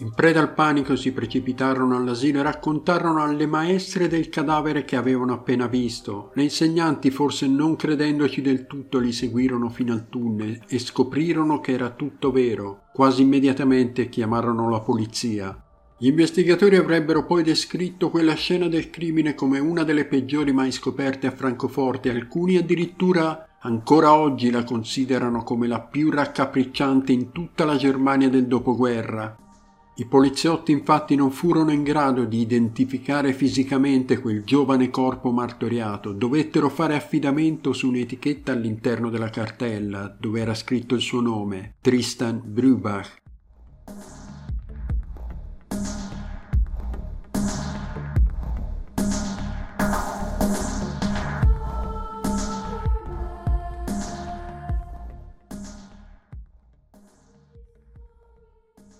In 0.00 0.12
preda 0.14 0.40
al 0.40 0.54
panico 0.54 0.96
si 0.96 1.12
precipitarono 1.12 1.94
all'asilo 1.94 2.40
e 2.40 2.42
raccontarono 2.42 3.22
alle 3.22 3.46
maestre 3.46 4.08
del 4.08 4.30
cadavere 4.30 4.86
che 4.86 4.96
avevano 4.96 5.34
appena 5.34 5.66
visto. 5.66 6.30
Le 6.36 6.44
insegnanti, 6.44 7.10
forse 7.10 7.46
non 7.46 7.76
credendoci 7.76 8.40
del 8.40 8.66
tutto, 8.66 8.98
li 8.98 9.12
seguirono 9.12 9.68
fino 9.68 9.92
al 9.92 10.08
tunnel 10.08 10.64
e 10.66 10.78
scoprirono 10.78 11.60
che 11.60 11.72
era 11.72 11.90
tutto 11.90 12.32
vero. 12.32 12.84
Quasi 12.94 13.20
immediatamente 13.20 14.08
chiamarono 14.08 14.70
la 14.70 14.80
polizia. 14.80 15.64
Gli 15.98 16.06
investigatori 16.06 16.76
avrebbero 16.76 17.26
poi 17.26 17.42
descritto 17.42 18.08
quella 18.08 18.32
scena 18.32 18.68
del 18.68 18.88
crimine 18.88 19.34
come 19.34 19.58
una 19.58 19.82
delle 19.82 20.06
peggiori 20.06 20.50
mai 20.50 20.72
scoperte 20.72 21.26
a 21.26 21.32
Francoforte, 21.32 22.08
alcuni 22.08 22.56
addirittura 22.56 23.58
ancora 23.60 24.14
oggi 24.14 24.50
la 24.50 24.64
considerano 24.64 25.42
come 25.42 25.66
la 25.66 25.82
più 25.82 26.08
raccapricciante 26.08 27.12
in 27.12 27.32
tutta 27.32 27.66
la 27.66 27.76
Germania 27.76 28.30
del 28.30 28.46
dopoguerra. 28.46 29.36
I 29.96 30.06
poliziotti 30.06 30.72
infatti 30.72 31.14
non 31.14 31.30
furono 31.30 31.72
in 31.72 31.82
grado 31.82 32.24
di 32.24 32.40
identificare 32.40 33.34
fisicamente 33.34 34.18
quel 34.18 34.44
giovane 34.44 34.88
corpo 34.88 35.30
martoriato, 35.30 36.12
dovettero 36.12 36.70
fare 36.70 36.94
affidamento 36.94 37.72
su 37.72 37.88
un'etichetta 37.88 38.52
all'interno 38.52 39.10
della 39.10 39.28
cartella 39.28 40.14
dove 40.18 40.40
era 40.40 40.54
scritto 40.54 40.94
il 40.94 41.02
suo 41.02 41.20
nome, 41.20 41.74
Tristan 41.80 42.40
Brubach. 42.42 43.18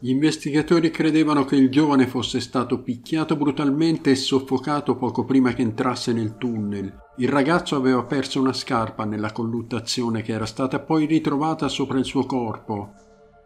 Gli 0.02 0.08
investigatori 0.08 0.90
credevano 0.90 1.44
che 1.44 1.56
il 1.56 1.68
giovane 1.68 2.06
fosse 2.06 2.40
stato 2.40 2.80
picchiato 2.80 3.36
brutalmente 3.36 4.10
e 4.10 4.14
soffocato 4.14 4.96
poco 4.96 5.26
prima 5.26 5.52
che 5.52 5.60
entrasse 5.60 6.14
nel 6.14 6.38
tunnel. 6.38 6.90
Il 7.18 7.28
ragazzo 7.28 7.76
aveva 7.76 8.02
perso 8.04 8.40
una 8.40 8.54
scarpa 8.54 9.04
nella 9.04 9.30
colluttazione 9.30 10.22
che 10.22 10.32
era 10.32 10.46
stata 10.46 10.78
poi 10.78 11.04
ritrovata 11.04 11.68
sopra 11.68 11.98
il 11.98 12.06
suo 12.06 12.24
corpo. 12.24 12.94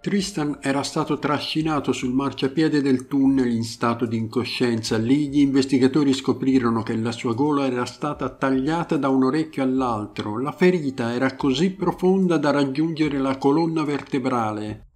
Tristan 0.00 0.58
era 0.60 0.84
stato 0.84 1.18
trascinato 1.18 1.90
sul 1.90 2.12
marciapiede 2.12 2.80
del 2.80 3.08
tunnel 3.08 3.50
in 3.50 3.64
stato 3.64 4.06
di 4.06 4.16
incoscienza. 4.16 4.96
Lì 4.96 5.30
gli 5.30 5.40
investigatori 5.40 6.12
scoprirono 6.12 6.84
che 6.84 6.94
la 6.94 7.10
sua 7.10 7.34
gola 7.34 7.66
era 7.66 7.84
stata 7.84 8.28
tagliata 8.28 8.96
da 8.96 9.08
un 9.08 9.24
orecchio 9.24 9.64
all'altro. 9.64 10.38
La 10.38 10.52
ferita 10.52 11.12
era 11.14 11.34
così 11.34 11.72
profonda 11.72 12.36
da 12.36 12.52
raggiungere 12.52 13.18
la 13.18 13.38
colonna 13.38 13.82
vertebrale. 13.82 14.93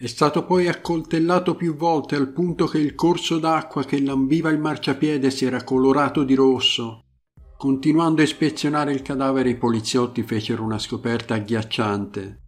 È 0.00 0.06
stato 0.06 0.44
poi 0.44 0.68
accoltellato 0.68 1.56
più 1.56 1.74
volte 1.74 2.14
al 2.14 2.30
punto 2.30 2.66
che 2.66 2.78
il 2.78 2.94
corso 2.94 3.40
d'acqua 3.40 3.82
che 3.82 4.00
lambiva 4.00 4.48
il 4.48 4.60
marciapiede 4.60 5.28
si 5.28 5.44
era 5.44 5.64
colorato 5.64 6.22
di 6.22 6.34
rosso. 6.34 7.06
Continuando 7.56 8.20
a 8.20 8.24
ispezionare 8.24 8.92
il 8.92 9.02
cadavere 9.02 9.48
i 9.48 9.56
poliziotti 9.56 10.22
fecero 10.22 10.62
una 10.62 10.78
scoperta 10.78 11.34
agghiacciante. 11.34 12.47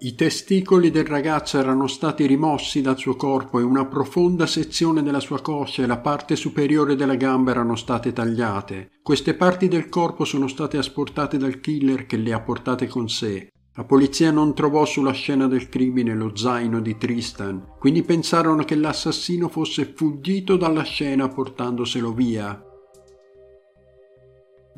I 0.00 0.14
testicoli 0.14 0.92
del 0.92 1.06
ragazzo 1.06 1.58
erano 1.58 1.88
stati 1.88 2.24
rimossi 2.24 2.80
dal 2.80 2.96
suo 2.96 3.16
corpo 3.16 3.58
e 3.58 3.64
una 3.64 3.84
profonda 3.84 4.46
sezione 4.46 5.02
della 5.02 5.18
sua 5.18 5.40
coscia 5.40 5.82
e 5.82 5.86
la 5.86 5.98
parte 5.98 6.36
superiore 6.36 6.94
della 6.94 7.16
gamba 7.16 7.50
erano 7.50 7.74
state 7.74 8.12
tagliate. 8.12 8.90
Queste 9.02 9.34
parti 9.34 9.66
del 9.66 9.88
corpo 9.88 10.24
sono 10.24 10.46
state 10.46 10.76
asportate 10.76 11.36
dal 11.36 11.58
killer 11.58 12.06
che 12.06 12.16
le 12.16 12.32
ha 12.32 12.40
portate 12.40 12.86
con 12.86 13.08
sé. 13.08 13.48
La 13.74 13.82
polizia 13.82 14.30
non 14.30 14.54
trovò 14.54 14.84
sulla 14.84 15.10
scena 15.10 15.48
del 15.48 15.68
crimine 15.68 16.14
lo 16.14 16.36
zaino 16.36 16.80
di 16.80 16.96
Tristan, 16.96 17.74
quindi 17.80 18.04
pensarono 18.04 18.62
che 18.62 18.76
l'assassino 18.76 19.48
fosse 19.48 19.94
fuggito 19.96 20.56
dalla 20.56 20.82
scena 20.82 21.28
portandoselo 21.28 22.12
via. 22.12 22.62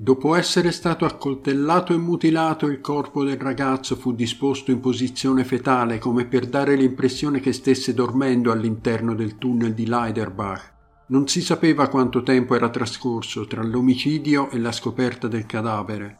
Dopo 0.03 0.35
essere 0.35 0.73
stato 0.73 1.05
accoltellato 1.05 1.93
e 1.93 1.99
mutilato, 1.99 2.69
il 2.69 2.81
corpo 2.81 3.23
del 3.23 3.37
ragazzo 3.37 3.97
fu 3.97 4.15
disposto 4.15 4.71
in 4.71 4.81
posizione 4.81 5.45
fetale 5.45 5.99
come 5.99 6.25
per 6.25 6.47
dare 6.47 6.75
l'impressione 6.75 7.39
che 7.39 7.53
stesse 7.53 7.93
dormendo 7.93 8.51
all'interno 8.51 9.15
del 9.15 9.37
tunnel 9.37 9.75
di 9.75 9.87
Leiderbach. 9.87 10.73
Non 11.09 11.29
si 11.29 11.43
sapeva 11.43 11.89
quanto 11.89 12.23
tempo 12.23 12.55
era 12.55 12.71
trascorso 12.71 13.47
tra 13.47 13.63
l'omicidio 13.63 14.49
e 14.49 14.59
la 14.59 14.73
scoperta 14.73 15.29
del 15.29 15.45
cadavere. 15.45 16.19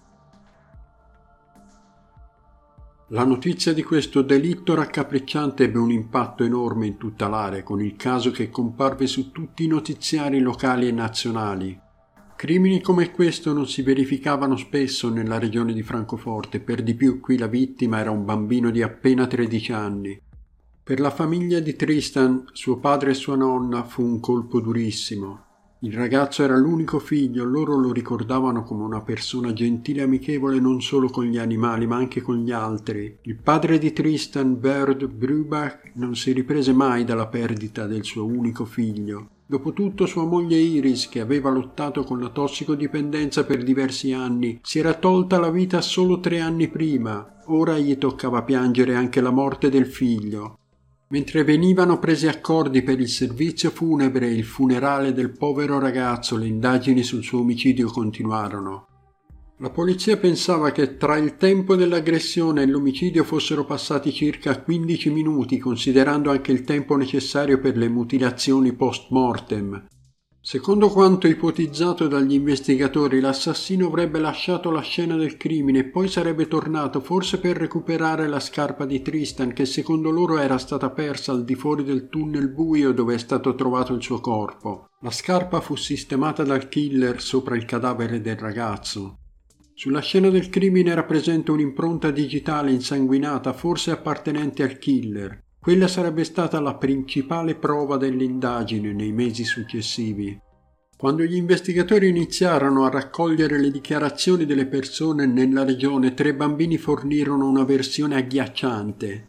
La 3.09 3.25
notizia 3.25 3.73
di 3.73 3.83
questo 3.83 4.21
delitto 4.21 4.75
raccapricciante 4.75 5.65
ebbe 5.65 5.79
un 5.79 5.91
impatto 5.91 6.45
enorme 6.45 6.87
in 6.87 6.99
tutta 6.99 7.29
l'area, 7.29 7.63
con 7.63 7.81
il 7.81 7.97
caso 7.97 8.31
che 8.31 8.51
comparve 8.51 9.07
su 9.07 9.33
tutti 9.33 9.65
i 9.65 9.69
notiziari 9.69 10.39
locali 10.39 10.87
e 10.87 10.93
nazionali. 10.93 11.89
Crimini 12.41 12.81
come 12.81 13.11
questo 13.11 13.53
non 13.53 13.69
si 13.69 13.83
verificavano 13.83 14.57
spesso 14.57 15.11
nella 15.11 15.39
regione 15.39 15.75
di 15.75 15.83
Francoforte, 15.83 16.59
per 16.59 16.83
di 16.83 16.95
più 16.95 17.21
qui 17.21 17.37
la 17.37 17.47
vittima 17.47 17.99
era 18.01 18.11
un 18.11 18.25
bambino 18.25 18.71
di 18.71 18.81
appena 18.81 19.27
13 19.27 19.73
anni. 19.73 20.19
Per 20.83 21.01
la 21.01 21.11
famiglia 21.11 21.61
di 21.61 21.77
Tristan, 21.77 22.45
suo 22.53 22.79
padre 22.79 23.11
e 23.11 23.15
sua 23.15 23.37
nonna, 23.37 23.85
fu 23.85 24.03
un 24.03 24.21
colpo 24.21 24.59
durissimo. 24.59 25.45
Il 25.81 25.93
ragazzo 25.93 26.43
era 26.43 26.57
l'unico 26.57 26.99
figlio, 26.99 27.45
loro 27.45 27.77
lo 27.77 27.93
ricordavano 27.93 28.63
come 28.63 28.85
una 28.85 29.03
persona 29.03 29.53
gentile 29.53 30.01
e 30.01 30.05
amichevole 30.05 30.59
non 30.61 30.81
solo 30.81 31.11
con 31.11 31.27
gli 31.27 31.37
animali 31.37 31.87
ma 31.87 31.97
anche 31.97 32.23
con 32.23 32.39
gli 32.39 32.53
altri. 32.53 33.19
Il 33.25 33.37
padre 33.37 33.77
di 33.77 33.93
Tristan, 33.93 34.59
Bert 34.59 35.07
Brubach, 35.09 35.91
non 35.97 36.17
si 36.17 36.33
riprese 36.33 36.73
mai 36.73 37.05
dalla 37.05 37.27
perdita 37.27 37.87
del 37.87 38.05
suo 38.05 38.25
unico 38.25 38.65
figlio. 38.65 39.40
Dopotutto 39.51 40.07
sua 40.07 40.25
moglie 40.25 40.59
Iris, 40.59 41.09
che 41.09 41.19
aveva 41.19 41.51
lottato 41.51 42.05
con 42.05 42.21
la 42.21 42.29
tossicodipendenza 42.29 43.45
per 43.45 43.65
diversi 43.65 44.13
anni, 44.13 44.61
si 44.63 44.79
era 44.79 44.95
tolta 44.95 45.41
la 45.41 45.51
vita 45.51 45.81
solo 45.81 46.21
tre 46.21 46.39
anni 46.39 46.69
prima. 46.69 47.43
Ora 47.47 47.77
gli 47.77 47.99
toccava 47.99 48.45
piangere 48.45 48.95
anche 48.95 49.21
la 49.21 49.33
morte 49.33 49.69
del 49.69 49.87
figlio. 49.87 50.57
Mentre 51.09 51.43
venivano 51.43 51.99
presi 51.99 52.29
accordi 52.29 52.83
per 52.83 53.01
il 53.01 53.09
servizio 53.09 53.71
funebre 53.71 54.29
e 54.29 54.35
il 54.35 54.45
funerale 54.45 55.13
del 55.13 55.37
povero 55.37 55.81
ragazzo, 55.81 56.37
le 56.37 56.47
indagini 56.47 57.03
sul 57.03 57.25
suo 57.25 57.41
omicidio 57.41 57.89
continuarono. 57.89 58.90
La 59.63 59.69
polizia 59.69 60.17
pensava 60.17 60.73
che 60.73 60.97
tra 60.97 61.19
il 61.19 61.37
tempo 61.37 61.77
dell'aggressione 61.77 62.63
e 62.63 62.67
l'omicidio 62.67 63.25
fossero 63.25 63.67
passati 63.67 64.11
circa 64.11 64.59
15 64.59 65.11
minuti, 65.11 65.59
considerando 65.59 66.31
anche 66.31 66.51
il 66.51 66.65
tempo 66.65 66.97
necessario 66.97 67.61
per 67.61 67.77
le 67.77 67.91
mutilazioni 67.91 68.73
post 68.73 69.11
mortem. 69.11 69.87
Secondo 70.41 70.89
quanto 70.89 71.27
ipotizzato 71.27 72.09
dagli 72.09 72.33
investigatori, 72.33 73.21
l'assassino 73.21 73.89
avrebbe 73.89 74.19
lasciato 74.19 74.71
la 74.71 74.81
scena 74.81 75.15
del 75.17 75.37
crimine 75.37 75.81
e 75.81 75.85
poi 75.85 76.09
sarebbe 76.09 76.49
tornato 76.49 77.03
forse 77.03 77.39
per 77.39 77.59
recuperare 77.59 78.29
la 78.29 78.41
scarpa 78.41 78.87
di 78.87 79.03
Tristan 79.03 79.53
che 79.53 79.67
secondo 79.67 80.09
loro 80.09 80.39
era 80.39 80.57
stata 80.57 80.89
persa 80.89 81.33
al 81.33 81.45
di 81.45 81.55
fuori 81.55 81.85
del 81.85 82.09
tunnel 82.09 82.49
buio 82.49 82.93
dove 82.93 83.17
è 83.17 83.19
stato 83.19 83.55
trovato 83.55 83.93
il 83.93 84.03
suo 84.03 84.21
corpo. 84.21 84.87
La 85.03 85.11
scarpa 85.11 85.61
fu 85.61 85.77
sistemata 85.77 86.45
dal 86.45 86.71
killer 86.71 87.21
sopra 87.21 87.57
il 87.57 87.67
cadavere 87.67 88.23
del 88.23 88.37
ragazzo. 88.37 89.17
Sulla 89.81 90.01
scena 90.01 90.29
del 90.29 90.51
crimine 90.51 90.91
era 90.91 91.05
presente 91.05 91.51
un'impronta 91.51 92.11
digitale 92.11 92.71
insanguinata, 92.71 93.55
forse 93.55 93.91
appartenente 93.91 94.63
al 94.63 94.77
killer. 94.77 95.43
Quella 95.59 95.89
sarebbe 95.89 96.23
stata 96.25 96.61
la 96.61 96.75
principale 96.75 97.55
prova 97.55 97.97
dell'indagine 97.97 98.93
nei 98.93 99.11
mesi 99.11 99.43
successivi. 99.43 100.39
Quando 100.99 101.23
gli 101.23 101.35
investigatori 101.35 102.11
iniziarono 102.11 102.85
a 102.85 102.91
raccogliere 102.91 103.59
le 103.59 103.71
dichiarazioni 103.71 104.45
delle 104.45 104.67
persone 104.67 105.25
nella 105.25 105.65
regione, 105.65 106.13
tre 106.13 106.35
bambini 106.35 106.77
fornirono 106.77 107.49
una 107.49 107.65
versione 107.65 108.17
agghiacciante. 108.17 109.29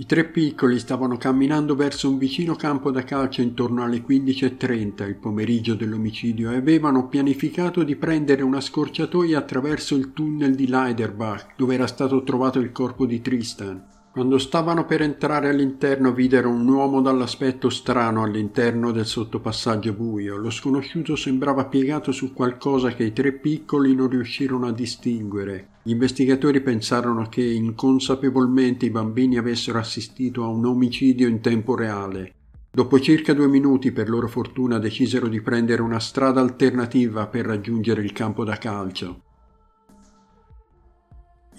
I 0.00 0.06
tre 0.06 0.26
piccoli 0.26 0.78
stavano 0.78 1.16
camminando 1.16 1.74
verso 1.74 2.08
un 2.08 2.18
vicino 2.18 2.54
campo 2.54 2.92
da 2.92 3.02
calcio 3.02 3.40
intorno 3.40 3.82
alle 3.82 4.04
15.30 4.06 5.08
il 5.08 5.16
pomeriggio 5.16 5.74
dell'omicidio 5.74 6.52
e 6.52 6.56
avevano 6.58 7.08
pianificato 7.08 7.82
di 7.82 7.96
prendere 7.96 8.44
una 8.44 8.60
scorciatoia 8.60 9.36
attraverso 9.36 9.96
il 9.96 10.12
tunnel 10.12 10.54
di 10.54 10.68
Leiderbach 10.68 11.54
dove 11.56 11.74
era 11.74 11.88
stato 11.88 12.22
trovato 12.22 12.60
il 12.60 12.70
corpo 12.70 13.06
di 13.06 13.20
Tristan. 13.20 13.97
Quando 14.18 14.38
stavano 14.38 14.84
per 14.84 15.00
entrare 15.00 15.48
all'interno 15.48 16.12
videro 16.12 16.50
un 16.50 16.66
uomo 16.66 17.00
dall'aspetto 17.00 17.70
strano 17.70 18.24
all'interno 18.24 18.90
del 18.90 19.06
sottopassaggio 19.06 19.92
buio. 19.92 20.36
Lo 20.36 20.50
sconosciuto 20.50 21.14
sembrava 21.14 21.66
piegato 21.66 22.10
su 22.10 22.32
qualcosa 22.32 22.88
che 22.94 23.04
i 23.04 23.12
tre 23.12 23.30
piccoli 23.30 23.94
non 23.94 24.08
riuscirono 24.08 24.66
a 24.66 24.72
distinguere. 24.72 25.68
Gli 25.84 25.92
investigatori 25.92 26.60
pensarono 26.62 27.28
che 27.28 27.44
inconsapevolmente 27.44 28.86
i 28.86 28.90
bambini 28.90 29.38
avessero 29.38 29.78
assistito 29.78 30.42
a 30.42 30.48
un 30.48 30.66
omicidio 30.66 31.28
in 31.28 31.40
tempo 31.40 31.76
reale. 31.76 32.32
Dopo 32.72 32.98
circa 32.98 33.32
due 33.34 33.46
minuti, 33.46 33.92
per 33.92 34.08
loro 34.08 34.26
fortuna, 34.26 34.80
decisero 34.80 35.28
di 35.28 35.40
prendere 35.40 35.80
una 35.80 36.00
strada 36.00 36.40
alternativa 36.40 37.28
per 37.28 37.46
raggiungere 37.46 38.02
il 38.02 38.10
campo 38.10 38.42
da 38.42 38.56
calcio. 38.56 39.26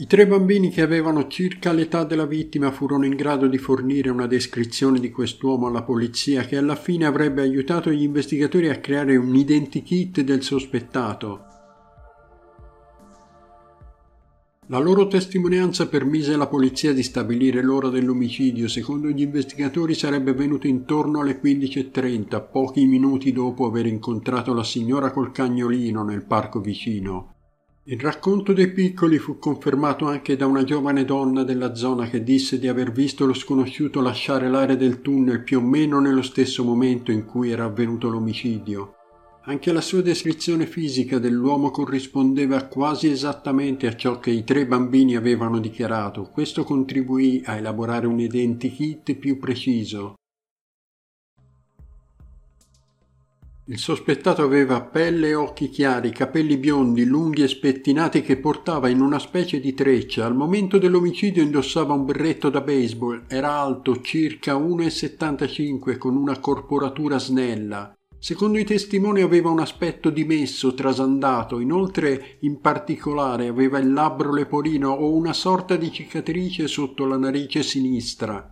I 0.02 0.08
tre 0.08 0.26
bambini 0.26 0.70
che 0.70 0.82
avevano 0.82 1.28
circa 1.28 1.74
l'età 1.74 2.06
della 2.06 2.26
vittima 2.26 2.72
furono 2.72 3.06
in 3.06 3.18
grado 3.18 3.48
di 3.48 3.58
fornire 3.58 4.10
una 4.10 4.28
descrizione 4.28 4.98
di 4.98 5.12
quest'uomo 5.12 5.68
alla 5.68 5.84
polizia 5.84 6.46
che 6.46 6.56
alla 6.56 6.78
fine 6.78 7.06
avrebbe 7.06 7.42
aiutato 7.42 7.92
gli 7.92 8.04
investigatori 8.04 8.70
a 8.70 8.80
creare 8.80 9.18
un 9.18 9.36
identikit 9.36 10.22
del 10.22 10.42
sospettato. 10.42 11.44
La 14.68 14.80
loro 14.80 15.08
testimonianza 15.08 15.90
permise 15.90 16.34
alla 16.34 16.48
polizia 16.48 16.94
di 16.94 17.04
stabilire 17.04 17.62
l'ora 17.62 17.90
dell'omicidio. 17.90 18.70
Secondo 18.70 19.10
gli 19.10 19.22
investigatori 19.22 19.96
sarebbe 19.96 20.32
avvenuto 20.32 20.66
intorno 20.68 21.20
alle 21.20 21.42
15.30, 21.42 22.50
pochi 22.50 22.86
minuti 22.86 23.34
dopo 23.34 23.66
aver 23.66 23.86
incontrato 23.86 24.54
la 24.54 24.64
signora 24.64 25.12
col 25.12 25.34
cagnolino 25.34 26.06
nel 26.06 26.24
parco 26.24 26.62
vicino. 26.62 27.34
Il 27.92 28.00
racconto 28.00 28.54
dei 28.54 28.72
piccoli 28.72 29.18
fu 29.18 29.40
confermato 29.40 30.06
anche 30.08 30.36
da 30.36 30.46
una 30.46 30.64
giovane 30.64 31.06
donna 31.06 31.42
della 31.42 31.74
zona 31.74 32.08
che 32.08 32.22
disse 32.22 32.60
di 32.60 32.68
aver 32.68 32.92
visto 32.92 33.26
lo 33.26 33.34
sconosciuto 33.34 34.00
lasciare 34.00 34.48
l'area 34.48 34.76
del 34.76 35.02
tunnel 35.02 35.42
più 35.42 35.58
o 35.58 35.62
meno 35.62 36.00
nello 36.00 36.22
stesso 36.22 36.64
momento 36.64 37.12
in 37.12 37.26
cui 37.26 37.50
era 37.50 37.64
avvenuto 37.64 38.08
l'omicidio. 38.08 38.94
Anche 39.46 39.72
la 39.72 39.82
sua 39.82 40.04
descrizione 40.04 40.68
fisica 40.68 41.18
dell'uomo 41.18 41.72
corrispondeva 41.72 42.66
quasi 42.66 43.10
esattamente 43.10 43.88
a 43.88 43.96
ciò 43.96 44.20
che 44.20 44.30
i 44.30 44.44
tre 44.44 44.68
bambini 44.68 45.16
avevano 45.16 45.58
dichiarato. 45.58 46.30
Questo 46.32 46.64
contribuì 46.64 47.42
a 47.44 47.56
elaborare 47.56 48.06
un 48.06 48.20
identikit 48.20 49.16
più 49.16 49.40
preciso. 49.40 50.19
Il 53.72 53.78
sospettato 53.78 54.42
aveva 54.42 54.82
pelle 54.82 55.28
e 55.28 55.36
occhi 55.36 55.70
chiari, 55.70 56.10
capelli 56.10 56.58
biondi, 56.58 57.06
lunghi 57.06 57.44
e 57.44 57.48
spettinati 57.48 58.24
che 58.24 58.38
portava 58.38 58.90
in 58.90 59.00
una 59.00 59.20
specie 59.20 59.60
di 59.60 59.76
treccia. 59.76 60.26
Al 60.26 60.36
momento 60.36 60.80
dell'omicidio 60.80 61.44
indossava 61.44 61.94
un 61.94 62.04
berretto 62.04 62.50
da 62.50 62.62
baseball, 62.62 63.26
era 63.28 63.60
alto 63.60 64.02
circa 64.02 64.56
1,75 64.56 66.00
con 66.00 66.16
una 66.16 66.40
corporatura 66.40 67.20
snella. 67.20 67.94
Secondo 68.18 68.58
i 68.58 68.66
testimoni 68.66 69.22
aveva 69.22 69.52
un 69.52 69.60
aspetto 69.60 70.10
dimesso, 70.10 70.74
trasandato, 70.74 71.60
inoltre 71.60 72.38
in 72.40 72.60
particolare 72.62 73.50
aveva 73.50 73.78
il 73.78 73.94
labbro 73.94 74.34
leporino 74.34 74.90
o 74.90 75.14
una 75.14 75.34
sorta 75.34 75.76
di 75.76 75.92
cicatrice 75.92 76.68
sotto 76.68 77.06
la 77.06 77.18
narice 77.18 77.62
sinistra. 77.62 78.52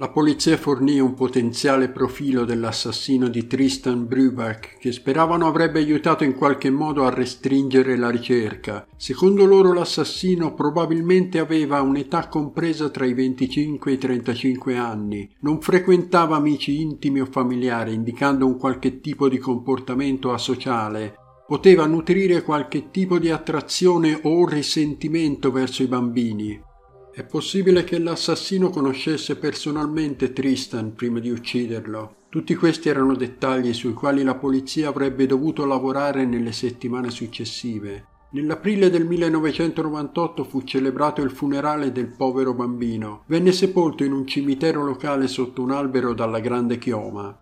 La 0.00 0.08
polizia 0.08 0.56
fornì 0.56 0.98
un 0.98 1.12
potenziale 1.12 1.90
profilo 1.90 2.46
dell'assassino 2.46 3.28
di 3.28 3.46
Tristan 3.46 4.06
Brubach 4.06 4.78
che 4.78 4.92
speravano 4.92 5.46
avrebbe 5.46 5.78
aiutato 5.78 6.24
in 6.24 6.34
qualche 6.34 6.70
modo 6.70 7.04
a 7.04 7.10
restringere 7.10 7.98
la 7.98 8.08
ricerca. 8.08 8.86
Secondo 8.96 9.44
loro 9.44 9.74
l'assassino 9.74 10.54
probabilmente 10.54 11.38
aveva 11.38 11.82
un'età 11.82 12.28
compresa 12.28 12.88
tra 12.88 13.04
i 13.04 13.12
25 13.12 13.90
e 13.90 13.94
i 13.94 13.98
35 13.98 14.74
anni, 14.78 15.30
non 15.40 15.60
frequentava 15.60 16.34
amici 16.34 16.80
intimi 16.80 17.20
o 17.20 17.26
familiari 17.26 17.92
indicando 17.92 18.46
un 18.46 18.56
qualche 18.56 19.00
tipo 19.00 19.28
di 19.28 19.36
comportamento 19.36 20.32
asociale, 20.32 21.14
poteva 21.46 21.84
nutrire 21.84 22.40
qualche 22.40 22.90
tipo 22.90 23.18
di 23.18 23.30
attrazione 23.30 24.18
o 24.22 24.48
risentimento 24.48 25.50
verso 25.50 25.82
i 25.82 25.88
bambini. 25.88 26.68
È 27.12 27.24
possibile 27.24 27.82
che 27.82 27.98
l'assassino 27.98 28.70
conoscesse 28.70 29.36
personalmente 29.36 30.32
Tristan 30.32 30.94
prima 30.94 31.18
di 31.18 31.28
ucciderlo. 31.28 32.26
Tutti 32.28 32.54
questi 32.54 32.88
erano 32.88 33.16
dettagli 33.16 33.74
sui 33.74 33.94
quali 33.94 34.22
la 34.22 34.36
polizia 34.36 34.90
avrebbe 34.90 35.26
dovuto 35.26 35.66
lavorare 35.66 36.24
nelle 36.24 36.52
settimane 36.52 37.10
successive. 37.10 38.06
Nell'aprile 38.30 38.90
del 38.90 39.06
1998 39.06 40.44
fu 40.44 40.62
celebrato 40.62 41.20
il 41.20 41.32
funerale 41.32 41.90
del 41.90 42.14
povero 42.16 42.54
bambino. 42.54 43.24
Venne 43.26 43.50
sepolto 43.50 44.04
in 44.04 44.12
un 44.12 44.24
cimitero 44.24 44.84
locale 44.84 45.26
sotto 45.26 45.62
un 45.62 45.72
albero 45.72 46.14
dalla 46.14 46.38
grande 46.38 46.78
chioma. 46.78 47.36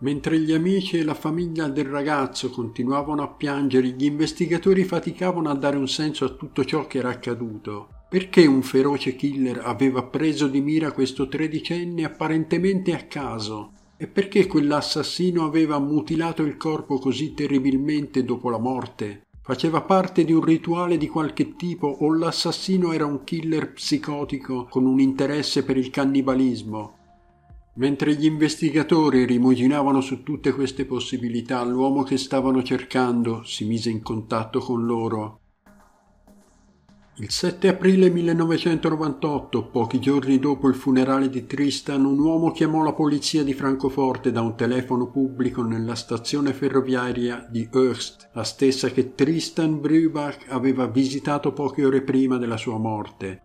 Mentre 0.00 0.40
gli 0.40 0.52
amici 0.52 0.98
e 0.98 1.04
la 1.04 1.14
famiglia 1.14 1.68
del 1.68 1.86
ragazzo 1.86 2.50
continuavano 2.50 3.22
a 3.22 3.28
piangere, 3.28 3.90
gli 3.90 4.04
investigatori 4.06 4.82
faticavano 4.82 5.48
a 5.48 5.54
dare 5.54 5.76
un 5.76 5.86
senso 5.86 6.24
a 6.24 6.30
tutto 6.30 6.64
ciò 6.64 6.88
che 6.88 6.98
era 6.98 7.10
accaduto. 7.10 7.90
Perché 8.14 8.46
un 8.46 8.62
feroce 8.62 9.16
killer 9.16 9.62
aveva 9.64 10.04
preso 10.04 10.46
di 10.46 10.60
mira 10.60 10.92
questo 10.92 11.26
tredicenne 11.26 12.04
apparentemente 12.04 12.94
a 12.94 13.06
caso? 13.08 13.72
E 13.96 14.06
perché 14.06 14.46
quell'assassino 14.46 15.44
aveva 15.44 15.80
mutilato 15.80 16.44
il 16.44 16.56
corpo 16.56 17.00
così 17.00 17.34
terribilmente 17.34 18.22
dopo 18.22 18.50
la 18.50 18.58
morte? 18.60 19.22
Faceva 19.42 19.80
parte 19.80 20.22
di 20.22 20.32
un 20.32 20.44
rituale 20.44 20.96
di 20.96 21.08
qualche 21.08 21.56
tipo 21.56 21.88
o 21.88 22.14
l'assassino 22.14 22.92
era 22.92 23.04
un 23.04 23.24
killer 23.24 23.72
psicotico 23.72 24.68
con 24.70 24.86
un 24.86 25.00
interesse 25.00 25.64
per 25.64 25.76
il 25.76 25.90
cannibalismo? 25.90 26.98
Mentre 27.78 28.14
gli 28.14 28.26
investigatori 28.26 29.24
rimuginavano 29.24 30.00
su 30.00 30.22
tutte 30.22 30.52
queste 30.52 30.84
possibilità, 30.84 31.64
l'uomo 31.64 32.04
che 32.04 32.16
stavano 32.16 32.62
cercando 32.62 33.42
si 33.42 33.64
mise 33.64 33.90
in 33.90 34.02
contatto 34.02 34.60
con 34.60 34.84
loro 34.84 35.40
il 37.18 37.30
7 37.30 37.68
aprile 37.68 38.10
1998, 38.10 39.66
pochi 39.66 40.00
giorni 40.00 40.40
dopo 40.40 40.68
il 40.68 40.74
funerale 40.74 41.28
di 41.28 41.46
Tristan, 41.46 42.04
un 42.04 42.18
uomo 42.18 42.50
chiamò 42.50 42.82
la 42.82 42.92
polizia 42.92 43.44
di 43.44 43.54
Francoforte 43.54 44.32
da 44.32 44.40
un 44.40 44.56
telefono 44.56 45.08
pubblico 45.08 45.62
nella 45.62 45.94
stazione 45.94 46.52
ferroviaria 46.52 47.46
di 47.48 47.68
Höchst, 47.70 48.30
la 48.32 48.42
stessa 48.42 48.88
che 48.88 49.14
Tristan 49.14 49.80
Brübach 49.80 50.46
aveva 50.48 50.88
visitato 50.88 51.52
poche 51.52 51.84
ore 51.84 52.02
prima 52.02 52.36
della 52.36 52.56
sua 52.56 52.78
morte. 52.78 53.42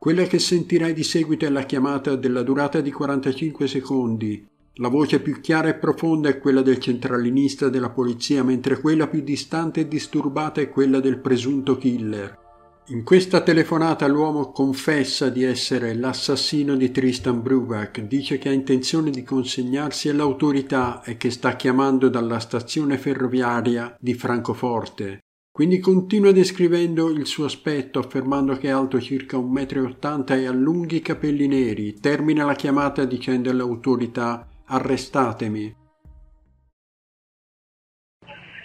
Quella 0.00 0.24
che 0.24 0.40
sentirai 0.40 0.92
di 0.92 1.04
seguito 1.04 1.46
è 1.46 1.48
la 1.48 1.62
chiamata 1.62 2.16
della 2.16 2.42
durata 2.42 2.80
di 2.80 2.90
45 2.90 3.68
secondi. 3.68 4.44
La 4.76 4.88
voce 4.88 5.20
più 5.20 5.40
chiara 5.40 5.68
e 5.68 5.74
profonda 5.74 6.28
è 6.28 6.40
quella 6.40 6.62
del 6.62 6.80
centralinista 6.80 7.68
della 7.68 7.90
polizia, 7.90 8.42
mentre 8.42 8.80
quella 8.80 9.06
più 9.06 9.22
distante 9.22 9.82
e 9.82 9.86
disturbata 9.86 10.60
è 10.60 10.70
quella 10.70 10.98
del 10.98 11.20
presunto 11.20 11.76
killer. 11.76 12.40
In 12.86 13.04
questa 13.04 13.42
telefonata 13.42 14.08
l'uomo 14.08 14.50
confessa 14.50 15.28
di 15.28 15.44
essere 15.44 15.94
l'assassino 15.94 16.74
di 16.74 16.90
Tristan 16.90 17.40
Brubach, 17.40 18.00
dice 18.00 18.38
che 18.38 18.48
ha 18.48 18.52
intenzione 18.52 19.10
di 19.10 19.22
consegnarsi 19.22 20.08
all'autorità 20.08 21.00
e 21.04 21.16
che 21.16 21.30
sta 21.30 21.54
chiamando 21.54 22.08
dalla 22.08 22.40
stazione 22.40 22.98
ferroviaria 22.98 23.94
di 24.00 24.14
Francoforte. 24.14 25.20
Quindi 25.52 25.78
continua 25.78 26.32
descrivendo 26.32 27.08
il 27.08 27.26
suo 27.26 27.44
aspetto, 27.44 28.00
affermando 28.00 28.56
che 28.56 28.66
è 28.66 28.70
alto 28.70 29.00
circa 29.00 29.36
1,80 29.36 30.32
m 30.32 30.40
e 30.40 30.46
ha 30.46 30.52
lunghi 30.52 31.00
capelli 31.00 31.46
neri. 31.46 32.00
Termina 32.00 32.44
la 32.44 32.54
chiamata 32.54 33.04
dicendo 33.04 33.50
alle 33.50 33.62
autorità 33.62 34.48
arrestatemi. 34.64 35.76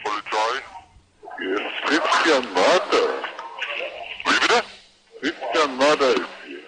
Polizei? 0.01 0.65
Mörder 5.77 6.09
ist 6.09 6.25
hier. 6.45 6.59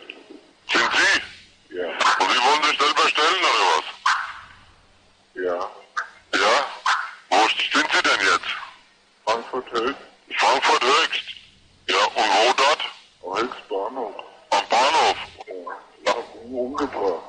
Sind 0.72 0.92
Sie? 0.94 1.76
Ja. 1.78 1.88
Und 1.88 2.32
Sie 2.32 2.40
wollen 2.46 2.64
sich 2.64 2.80
selber 2.80 3.10
stellen 3.10 3.40
oder 3.40 3.66
was? 3.74 3.86
Ja. 5.34 6.40
Ja? 6.40 6.66
Wo 7.30 7.38
sind 7.48 7.88
Sie 7.92 8.04
denn 8.04 8.20
jetzt? 8.20 8.52
Frankfurt 9.26 9.72
Höchst. 9.72 10.02
Frankfurt 10.38 10.84
Höchst? 10.84 11.24
Ja, 11.88 12.06
und 12.06 12.16
wo 12.16 12.54
dort? 12.54 12.82
Am 13.24 13.48
Höchstbahnhof. 13.48 14.16
Am 14.52 14.70
Bahnhof? 14.70 15.18
Ja. 15.48 15.54
Da 16.06 16.14
wurden 16.16 16.54
umgebracht. 16.54 17.29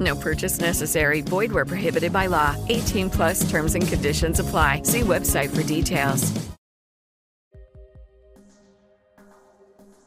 No 0.00 0.16
purchase 0.16 0.60
necessary. 0.60 1.20
Void 1.20 1.52
where 1.52 1.66
prohibited 1.66 2.12
by 2.12 2.28
law. 2.28 2.56
18 2.68 3.10
plus 3.10 3.48
terms 3.50 3.74
and 3.74 3.86
conditions 3.86 4.38
apply. 4.38 4.82
See 4.84 5.02
website 5.02 5.50
for 5.50 5.62
details. 5.62 6.32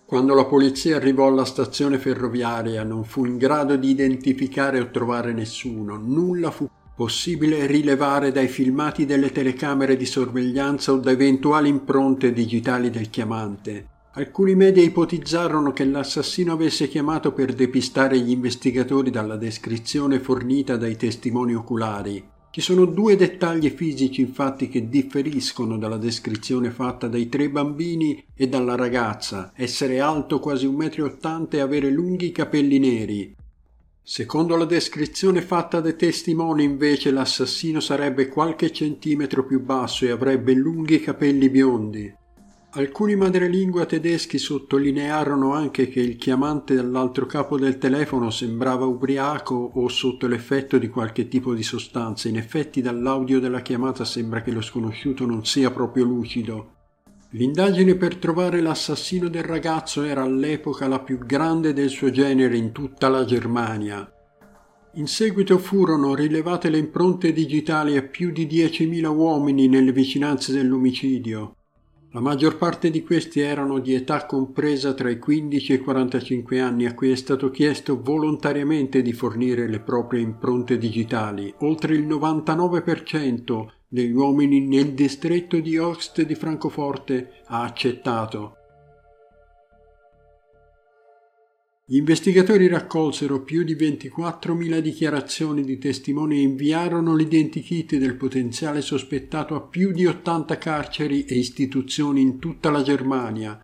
Quando 0.08 0.36
la 0.36 0.46
polizia 0.46 0.98
arrivò 0.98 1.28
alla 1.28 1.46
stazione 1.46 1.98
ferroviaria 1.98 2.84
non 2.84 3.04
fu 3.06 3.26
in 3.26 3.38
grado 3.38 3.76
di 3.76 3.90
identificare 3.90 4.80
o 4.80 4.92
trovare 4.92 5.34
nessuno, 5.34 5.98
nulla 5.98 6.52
fu 6.52 6.70
possibile 6.96 7.66
rilevare 7.66 8.32
dai 8.32 8.48
filmati 8.48 9.06
delle 9.06 9.32
telecamere 9.32 9.98
di 9.98 10.06
sorveglianza 10.06 10.92
o 10.92 10.98
da 10.98 11.10
eventuali 11.10 11.70
impronte 11.70 12.32
digitali 12.32 12.92
del 12.92 13.10
chiamante. 13.10 13.95
Alcuni 14.18 14.56
media 14.56 14.82
ipotizzarono 14.82 15.74
che 15.74 15.84
l'assassino 15.84 16.54
avesse 16.54 16.88
chiamato 16.88 17.34
per 17.34 17.54
depistare 17.54 18.18
gli 18.18 18.30
investigatori 18.30 19.10
dalla 19.10 19.36
descrizione 19.36 20.22
fornita 20.22 20.78
dai 20.78 20.96
testimoni 20.96 21.54
oculari. 21.54 22.26
Ci 22.50 22.62
sono 22.62 22.86
due 22.86 23.18
dettagli 23.18 23.70
fisici 23.70 24.22
infatti 24.22 24.70
che 24.70 24.88
differiscono 24.88 25.78
dalla 25.78 25.98
descrizione 25.98 26.70
fatta 26.72 27.10
dai 27.10 27.28
tre 27.28 27.50
bambini 27.50 28.24
e 28.34 28.48
dalla 28.48 28.76
ragazza, 28.76 29.52
essere 29.54 30.00
alto 30.00 30.40
quasi 30.40 30.66
1,80 30.66 31.42
m 31.42 31.48
e 31.50 31.60
avere 31.60 31.90
lunghi 31.90 32.32
capelli 32.32 32.80
neri. 32.80 33.36
Secondo 34.02 34.56
la 34.56 34.64
descrizione 34.64 35.42
fatta 35.42 35.82
dai 35.82 35.98
testimoni 35.98 36.64
invece 36.64 37.12
l'assassino 37.12 37.82
sarebbe 37.82 38.30
qualche 38.30 38.72
centimetro 38.72 39.44
più 39.46 39.62
basso 39.62 40.06
e 40.06 40.12
avrebbe 40.12 40.54
lunghi 40.54 41.02
capelli 41.02 41.50
biondi. 41.50 42.24
Alcuni 42.78 43.16
madrelingua 43.16 43.86
tedeschi 43.86 44.38
sottolinearono 44.38 45.54
anche 45.54 45.88
che 45.88 46.02
il 46.02 46.18
chiamante 46.18 46.76
dall'altro 46.76 47.26
capo 47.26 47.58
del 47.58 47.78
telefono 47.78 48.30
sembrava 48.30 48.84
ubriaco 48.84 49.56
o 49.76 49.88
sotto 49.88 50.28
l'effetto 50.28 50.78
di 50.78 50.90
qualche 50.90 51.30
tipo 51.30 51.54
di 51.54 51.64
sostanza. 51.64 52.28
In 52.28 52.36
effetti 52.36 52.82
dall'audio 52.82 53.40
della 53.40 53.62
chiamata 53.62 54.04
sembra 54.04 54.42
che 54.42 54.52
lo 54.52 54.60
sconosciuto 54.60 55.26
non 55.26 55.46
sia 55.46 55.72
proprio 55.72 56.04
lucido. 56.04 56.74
L'indagine 57.30 57.96
per 57.96 58.18
trovare 58.18 58.60
l'assassino 58.60 59.30
del 59.30 59.44
ragazzo 59.44 60.04
era 60.04 60.24
all'epoca 60.24 60.90
la 60.90 61.00
più 61.00 61.20
grande 61.20 61.72
del 61.72 61.88
suo 61.88 62.12
genere 62.12 62.58
in 62.58 62.74
tutta 62.74 63.08
la 63.08 63.24
Germania. 63.24 64.06
In 64.96 65.08
seguito 65.08 65.60
furono 65.60 66.14
rilevate 66.14 66.70
le 66.70 66.80
impronte 66.80 67.32
digitali 67.32 67.96
a 67.96 68.04
più 68.04 68.32
di 68.32 68.46
10.000 68.46 69.06
uomini 69.06 69.70
nelle 69.70 69.94
vicinanze 69.94 70.52
dell'omicidio. 70.52 71.56
La 72.16 72.22
maggior 72.22 72.56
parte 72.56 72.92
di 72.92 73.04
questi 73.04 73.42
erano 73.42 73.80
di 73.80 73.94
età 73.94 74.26
compresa 74.26 74.94
tra 74.94 75.10
i 75.10 75.20
15 75.20 75.74
e 75.74 75.76
i 75.76 75.80
45 75.80 76.62
anni 76.62 76.86
a 76.86 76.94
cui 76.94 77.12
è 77.12 77.16
stato 77.18 77.52
chiesto 77.52 78.02
volontariamente 78.02 79.02
di 79.02 79.12
fornire 79.12 79.68
le 79.68 79.82
proprie 79.82 80.22
impronte 80.22 80.78
digitali. 80.78 81.54
Oltre 81.58 81.94
il 81.94 82.08
99% 82.08 83.66
degli 83.86 84.14
uomini 84.14 84.62
nel 84.62 84.94
distretto 84.94 85.60
di 85.60 85.78
Oxt 85.78 86.22
di 86.22 86.36
Francoforte 86.36 87.42
ha 87.48 87.64
accettato. 87.64 88.65
Gli 91.88 91.98
investigatori 91.98 92.68
raccolsero 92.68 93.44
più 93.44 93.64
di 93.64 93.76
24.000 93.76 94.80
dichiarazioni 94.80 95.64
di 95.64 95.78
testimoni 95.78 96.38
e 96.38 96.42
inviarono 96.42 97.16
l'identikit 97.16 97.98
del 97.98 98.16
potenziale 98.16 98.82
sospettato 98.82 99.54
a 99.54 99.62
più 99.62 99.92
di 99.92 100.08
80 100.08 100.58
carceri 100.58 101.26
e 101.26 101.36
istituzioni 101.36 102.22
in 102.22 102.40
tutta 102.40 102.72
la 102.72 102.82
Germania. 102.82 103.64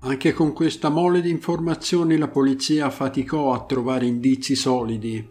Anche 0.00 0.34
con 0.34 0.52
questa 0.52 0.90
mole 0.90 1.22
di 1.22 1.30
informazioni 1.30 2.18
la 2.18 2.28
polizia 2.28 2.90
faticò 2.90 3.54
a 3.54 3.64
trovare 3.64 4.04
indizi 4.04 4.54
solidi. 4.54 5.26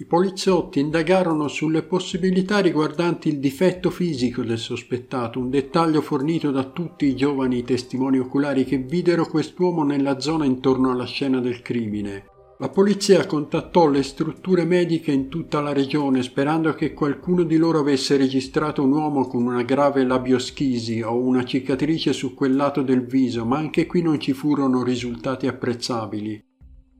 I 0.00 0.06
poliziotti 0.06 0.78
indagarono 0.78 1.48
sulle 1.48 1.82
possibilità 1.82 2.60
riguardanti 2.60 3.30
il 3.30 3.40
difetto 3.40 3.90
fisico 3.90 4.44
del 4.44 4.56
sospettato, 4.56 5.40
un 5.40 5.50
dettaglio 5.50 6.02
fornito 6.02 6.52
da 6.52 6.62
tutti 6.62 7.06
i 7.06 7.16
giovani 7.16 7.64
testimoni 7.64 8.20
oculari 8.20 8.64
che 8.64 8.76
videro 8.76 9.26
quest'uomo 9.26 9.82
nella 9.82 10.20
zona 10.20 10.44
intorno 10.44 10.92
alla 10.92 11.04
scena 11.04 11.40
del 11.40 11.62
crimine. 11.62 12.26
La 12.58 12.68
polizia 12.68 13.26
contattò 13.26 13.88
le 13.88 14.04
strutture 14.04 14.64
mediche 14.64 15.10
in 15.10 15.28
tutta 15.28 15.60
la 15.60 15.72
regione 15.72 16.22
sperando 16.22 16.74
che 16.74 16.94
qualcuno 16.94 17.42
di 17.42 17.56
loro 17.56 17.80
avesse 17.80 18.16
registrato 18.16 18.84
un 18.84 18.92
uomo 18.92 19.26
con 19.26 19.44
una 19.44 19.64
grave 19.64 20.04
labioschisi 20.04 21.02
o 21.02 21.16
una 21.16 21.44
cicatrice 21.44 22.12
su 22.12 22.34
quel 22.34 22.54
lato 22.54 22.82
del 22.82 23.04
viso, 23.04 23.44
ma 23.44 23.58
anche 23.58 23.86
qui 23.86 24.00
non 24.02 24.20
ci 24.20 24.32
furono 24.32 24.84
risultati 24.84 25.48
apprezzabili. 25.48 26.47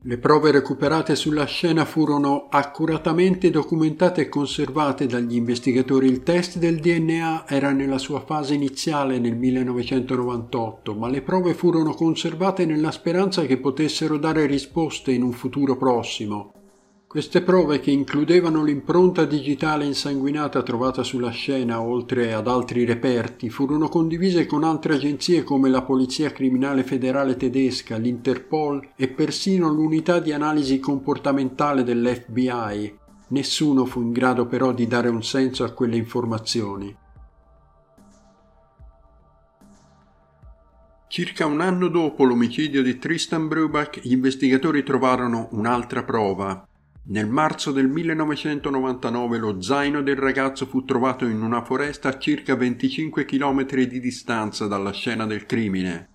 Le 0.03 0.17
prove 0.17 0.53
recuperate 0.53 1.17
sulla 1.17 1.45
scena 1.45 1.85
furono 1.85 2.47
accuratamente 2.51 3.51
documentate 3.51 4.21
e 4.21 4.29
conservate 4.29 5.07
dagli 5.07 5.35
investigatori. 5.35 6.07
Il 6.07 6.23
test 6.23 6.59
del 6.59 6.79
DNA 6.79 7.49
era 7.49 7.73
nella 7.73 7.99
sua 7.99 8.21
fase 8.21 8.55
iniziale 8.55 9.19
nel 9.19 9.35
1998, 9.35 10.95
ma 10.95 11.09
le 11.09 11.21
prove 11.21 11.53
furono 11.53 11.95
conservate 11.95 12.65
nella 12.65 12.93
speranza 12.93 13.45
che 13.45 13.59
potessero 13.59 14.19
dare 14.19 14.47
risposte 14.47 15.11
in 15.11 15.23
un 15.23 15.33
futuro 15.33 15.77
prossimo. 15.77 16.58
Queste 17.09 17.41
prove, 17.41 17.81
che 17.81 17.91
includevano 17.91 18.63
l'impronta 18.63 19.25
digitale 19.25 19.87
insanguinata 19.87 20.63
trovata 20.63 21.03
sulla 21.03 21.31
scena, 21.31 21.81
oltre 21.81 22.35
ad 22.35 22.47
altri 22.47 22.85
reperti, 22.85 23.49
furono 23.49 23.89
condivise 23.89 24.45
con 24.45 24.63
altre 24.63 24.97
agenzie 24.97 25.43
come 25.43 25.71
la 25.71 25.81
Polizia 25.81 26.31
Criminale 26.33 26.83
Federale 26.83 27.39
Tedesca, 27.39 27.97
l'Interpol 27.97 28.91
e 28.95 29.09
persino 29.09 29.73
l'unità 29.73 30.21
di 30.21 30.33
analisi 30.33 30.81
comportamentale 30.81 31.83
dell'FBI. 31.83 32.99
Nessuno 33.29 33.87
fu 33.87 34.03
in 34.03 34.13
grado 34.13 34.45
però 34.45 34.73
di 34.73 34.87
dare 34.87 35.09
un 35.09 35.23
senso 35.23 35.65
a 35.65 35.73
quelle 35.73 35.97
informazioni. 35.97 36.95
Circa 41.09 41.47
un 41.47 41.63
anno 41.63 41.89
dopo 41.89 42.25
l'omicidio 42.25 42.83
di 42.83 42.99
Tristan 42.99 43.49
Brubach, 43.49 43.99
gli 44.01 44.13
investigatori 44.13 44.83
trovarono 44.83 45.49
un'altra 45.53 46.05
prova, 46.05 46.68
nel 47.05 47.27
marzo 47.27 47.73
del 47.73 47.89
1999 47.89 49.39
lo 49.39 49.63
zaino 49.63 50.03
del 50.03 50.17
ragazzo 50.17 50.67
fu 50.67 50.85
trovato 50.85 51.25
in 51.25 51.41
una 51.41 51.65
foresta 51.65 52.11
a 52.11 52.19
circa 52.19 52.55
25 52.55 53.25
km 53.25 53.65
di 53.65 53.99
distanza 53.99 54.67
dalla 54.67 54.93
scena 54.93 55.25
del 55.25 55.47
crimine. 55.47 56.09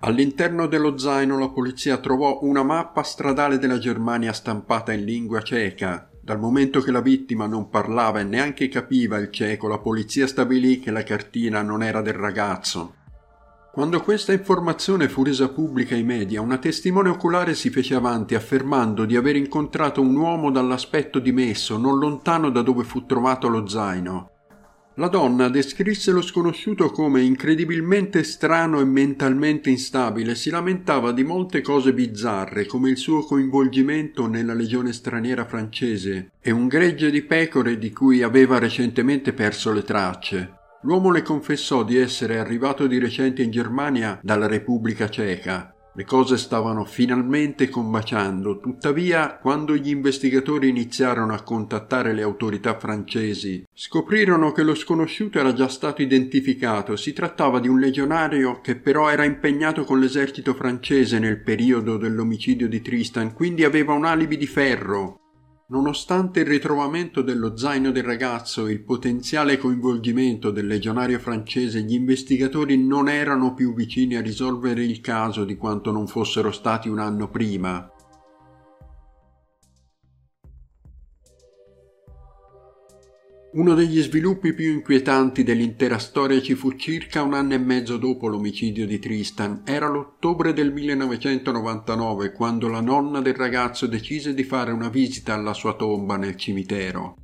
All'interno 0.00 0.66
dello 0.66 0.98
zaino 0.98 1.38
la 1.38 1.48
polizia 1.48 1.98
trovò 1.98 2.40
una 2.42 2.62
mappa 2.62 3.02
stradale 3.02 3.58
della 3.58 3.78
Germania 3.78 4.32
stampata 4.32 4.92
in 4.92 5.04
lingua 5.04 5.40
ceca. 5.40 6.10
Dal 6.20 6.38
momento 6.38 6.80
che 6.80 6.90
la 6.90 7.00
vittima 7.00 7.46
non 7.46 7.70
parlava 7.70 8.20
e 8.20 8.24
neanche 8.24 8.68
capiva 8.68 9.18
il 9.18 9.30
ceco, 9.30 9.68
la 9.68 9.78
polizia 9.78 10.26
stabilì 10.26 10.80
che 10.80 10.90
la 10.90 11.02
cartina 11.04 11.62
non 11.62 11.82
era 11.82 12.02
del 12.02 12.14
ragazzo. 12.14 13.02
Quando 13.74 14.00
questa 14.02 14.32
informazione 14.32 15.08
fu 15.08 15.24
resa 15.24 15.48
pubblica 15.48 15.96
ai 15.96 16.04
media, 16.04 16.40
una 16.40 16.58
testimone 16.58 17.08
oculare 17.08 17.56
si 17.56 17.70
fece 17.70 17.96
avanti 17.96 18.36
affermando 18.36 19.04
di 19.04 19.16
aver 19.16 19.34
incontrato 19.34 20.00
un 20.00 20.14
uomo 20.14 20.52
dall'aspetto 20.52 21.18
dimesso, 21.18 21.76
non 21.76 21.98
lontano 21.98 22.50
da 22.50 22.62
dove 22.62 22.84
fu 22.84 23.04
trovato 23.04 23.48
lo 23.48 23.66
zaino. 23.66 24.30
La 24.94 25.08
donna 25.08 25.48
descrisse 25.48 26.12
lo 26.12 26.22
sconosciuto 26.22 26.90
come 26.90 27.22
incredibilmente 27.22 28.22
strano 28.22 28.78
e 28.78 28.84
mentalmente 28.84 29.70
instabile, 29.70 30.36
si 30.36 30.50
lamentava 30.50 31.10
di 31.10 31.24
molte 31.24 31.60
cose 31.60 31.92
bizzarre, 31.92 32.66
come 32.66 32.90
il 32.90 32.96
suo 32.96 33.24
coinvolgimento 33.24 34.28
nella 34.28 34.54
legione 34.54 34.92
straniera 34.92 35.46
francese 35.46 36.30
e 36.40 36.52
un 36.52 36.68
gregge 36.68 37.10
di 37.10 37.22
pecore 37.22 37.76
di 37.76 37.90
cui 37.90 38.22
aveva 38.22 38.60
recentemente 38.60 39.32
perso 39.32 39.72
le 39.72 39.82
tracce. 39.82 40.62
L'uomo 40.84 41.10
le 41.10 41.22
confessò 41.22 41.82
di 41.82 41.96
essere 41.96 42.38
arrivato 42.38 42.86
di 42.86 42.98
recente 42.98 43.42
in 43.42 43.50
Germania 43.50 44.20
dalla 44.22 44.46
Repubblica 44.46 45.08
Ceca. 45.08 45.74
Le 45.96 46.04
cose 46.04 46.36
stavano 46.36 46.84
finalmente 46.84 47.70
combaciando, 47.70 48.58
tuttavia 48.58 49.38
quando 49.40 49.76
gli 49.76 49.88
investigatori 49.88 50.68
iniziarono 50.68 51.32
a 51.32 51.42
contattare 51.42 52.12
le 52.12 52.20
autorità 52.20 52.76
francesi, 52.78 53.64
scoprirono 53.72 54.52
che 54.52 54.62
lo 54.62 54.74
sconosciuto 54.74 55.38
era 55.38 55.54
già 55.54 55.68
stato 55.68 56.02
identificato, 56.02 56.96
si 56.96 57.14
trattava 57.14 57.60
di 57.60 57.68
un 57.68 57.78
legionario 57.78 58.60
che 58.60 58.76
però 58.76 59.08
era 59.08 59.24
impegnato 59.24 59.84
con 59.84 60.00
l'esercito 60.00 60.52
francese 60.52 61.18
nel 61.18 61.40
periodo 61.40 61.96
dell'omicidio 61.96 62.68
di 62.68 62.82
Tristan, 62.82 63.32
quindi 63.32 63.64
aveva 63.64 63.94
un 63.94 64.04
alibi 64.04 64.36
di 64.36 64.46
ferro. 64.46 65.23
Nonostante 65.66 66.40
il 66.40 66.46
ritrovamento 66.46 67.22
dello 67.22 67.56
zaino 67.56 67.90
del 67.90 68.02
ragazzo 68.02 68.66
e 68.66 68.72
il 68.72 68.84
potenziale 68.84 69.56
coinvolgimento 69.56 70.50
del 70.50 70.66
legionario 70.66 71.18
francese, 71.18 71.80
gli 71.80 71.94
investigatori 71.94 72.76
non 72.76 73.08
erano 73.08 73.54
più 73.54 73.72
vicini 73.72 74.16
a 74.16 74.20
risolvere 74.20 74.84
il 74.84 75.00
caso 75.00 75.46
di 75.46 75.56
quanto 75.56 75.90
non 75.90 76.06
fossero 76.06 76.52
stati 76.52 76.90
un 76.90 76.98
anno 76.98 77.30
prima. 77.30 77.93
Uno 83.54 83.74
degli 83.74 84.00
sviluppi 84.00 84.52
più 84.52 84.72
inquietanti 84.72 85.44
dell'intera 85.44 85.98
storia 85.98 86.42
ci 86.42 86.56
fu 86.56 86.72
circa 86.72 87.22
un 87.22 87.34
anno 87.34 87.54
e 87.54 87.58
mezzo 87.58 87.98
dopo 87.98 88.26
l'omicidio 88.26 88.84
di 88.84 88.98
Tristan. 88.98 89.62
Era 89.64 89.86
l'ottobre 89.86 90.52
del 90.52 90.72
1999 90.72 92.32
quando 92.32 92.66
la 92.66 92.80
nonna 92.80 93.20
del 93.20 93.34
ragazzo 93.34 93.86
decise 93.86 94.34
di 94.34 94.42
fare 94.42 94.72
una 94.72 94.88
visita 94.88 95.34
alla 95.34 95.52
sua 95.52 95.74
tomba 95.74 96.16
nel 96.16 96.34
cimitero. 96.34 97.14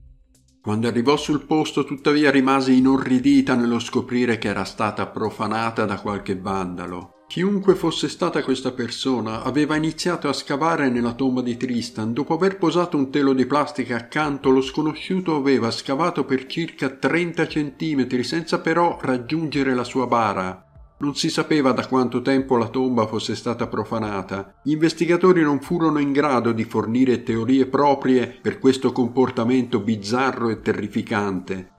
Quando 0.63 0.87
arrivò 0.87 1.17
sul 1.17 1.47
posto 1.47 1.83
tuttavia 1.83 2.31
rimase 2.31 2.71
inorridita 2.71 3.57
nello 3.57 3.81
scoprire 3.81 4.39
che 4.39 4.47
era 4.47 4.63
stata 4.63 5.09
profanata 5.09 5.85
da 5.85 5.99
qualche 5.99 6.37
vandalo. 6.37 7.20
Chiunque 7.31 7.77
fosse 7.77 8.09
stata 8.09 8.43
questa 8.43 8.73
persona 8.73 9.45
aveva 9.45 9.77
iniziato 9.77 10.29
a 10.29 10.33
scavare 10.33 10.91
nella 10.91 11.13
tomba 11.13 11.43
di 11.43 11.57
Tristan. 11.57 12.13
Dopo 12.13 12.35
aver 12.35 12.59
posato 12.59 12.97
un 12.97 13.09
telo 13.09 13.35
di 13.35 13.47
plastica 13.47 13.95
accanto, 13.95 14.51
lo 14.51 14.61
sconosciuto 14.61 15.37
aveva 15.37 15.71
scavato 15.71 16.25
per 16.25 16.47
circa 16.47 16.91
30 16.91 17.47
centimetri 17.47 18.25
senza 18.25 18.59
però 18.59 18.99
raggiungere 19.01 19.77
la 19.77 19.85
sua 19.85 20.09
bara. 20.09 20.65
Non 20.99 21.15
si 21.15 21.31
sapeva 21.31 21.71
da 21.71 21.87
quanto 21.87 22.21
tempo 22.21 22.57
la 22.57 22.67
tomba 22.67 23.07
fosse 23.07 23.37
stata 23.37 23.69
profanata. 23.69 24.57
Gli 24.65 24.73
investigatori 24.73 25.43
non 25.43 25.61
furono 25.61 26.01
in 26.01 26.11
grado 26.11 26.51
di 26.51 26.65
fornire 26.65 27.23
teorie 27.23 27.67
proprie 27.67 28.27
per 28.43 28.59
questo 28.59 28.91
comportamento 28.91 29.79
bizzarro 29.79 30.49
e 30.49 30.61
terrificante. 30.61 31.79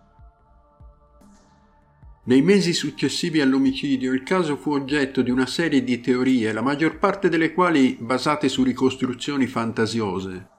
Nei 2.23 2.43
mesi 2.43 2.71
successivi 2.73 3.41
all'omicidio 3.41 4.13
il 4.13 4.21
caso 4.21 4.55
fu 4.55 4.73
oggetto 4.73 5.23
di 5.23 5.31
una 5.31 5.47
serie 5.47 5.83
di 5.83 5.99
teorie, 6.01 6.51
la 6.51 6.61
maggior 6.61 6.99
parte 6.99 7.29
delle 7.29 7.51
quali 7.51 7.97
basate 7.99 8.47
su 8.47 8.61
ricostruzioni 8.61 9.47
fantasiose. 9.47 10.49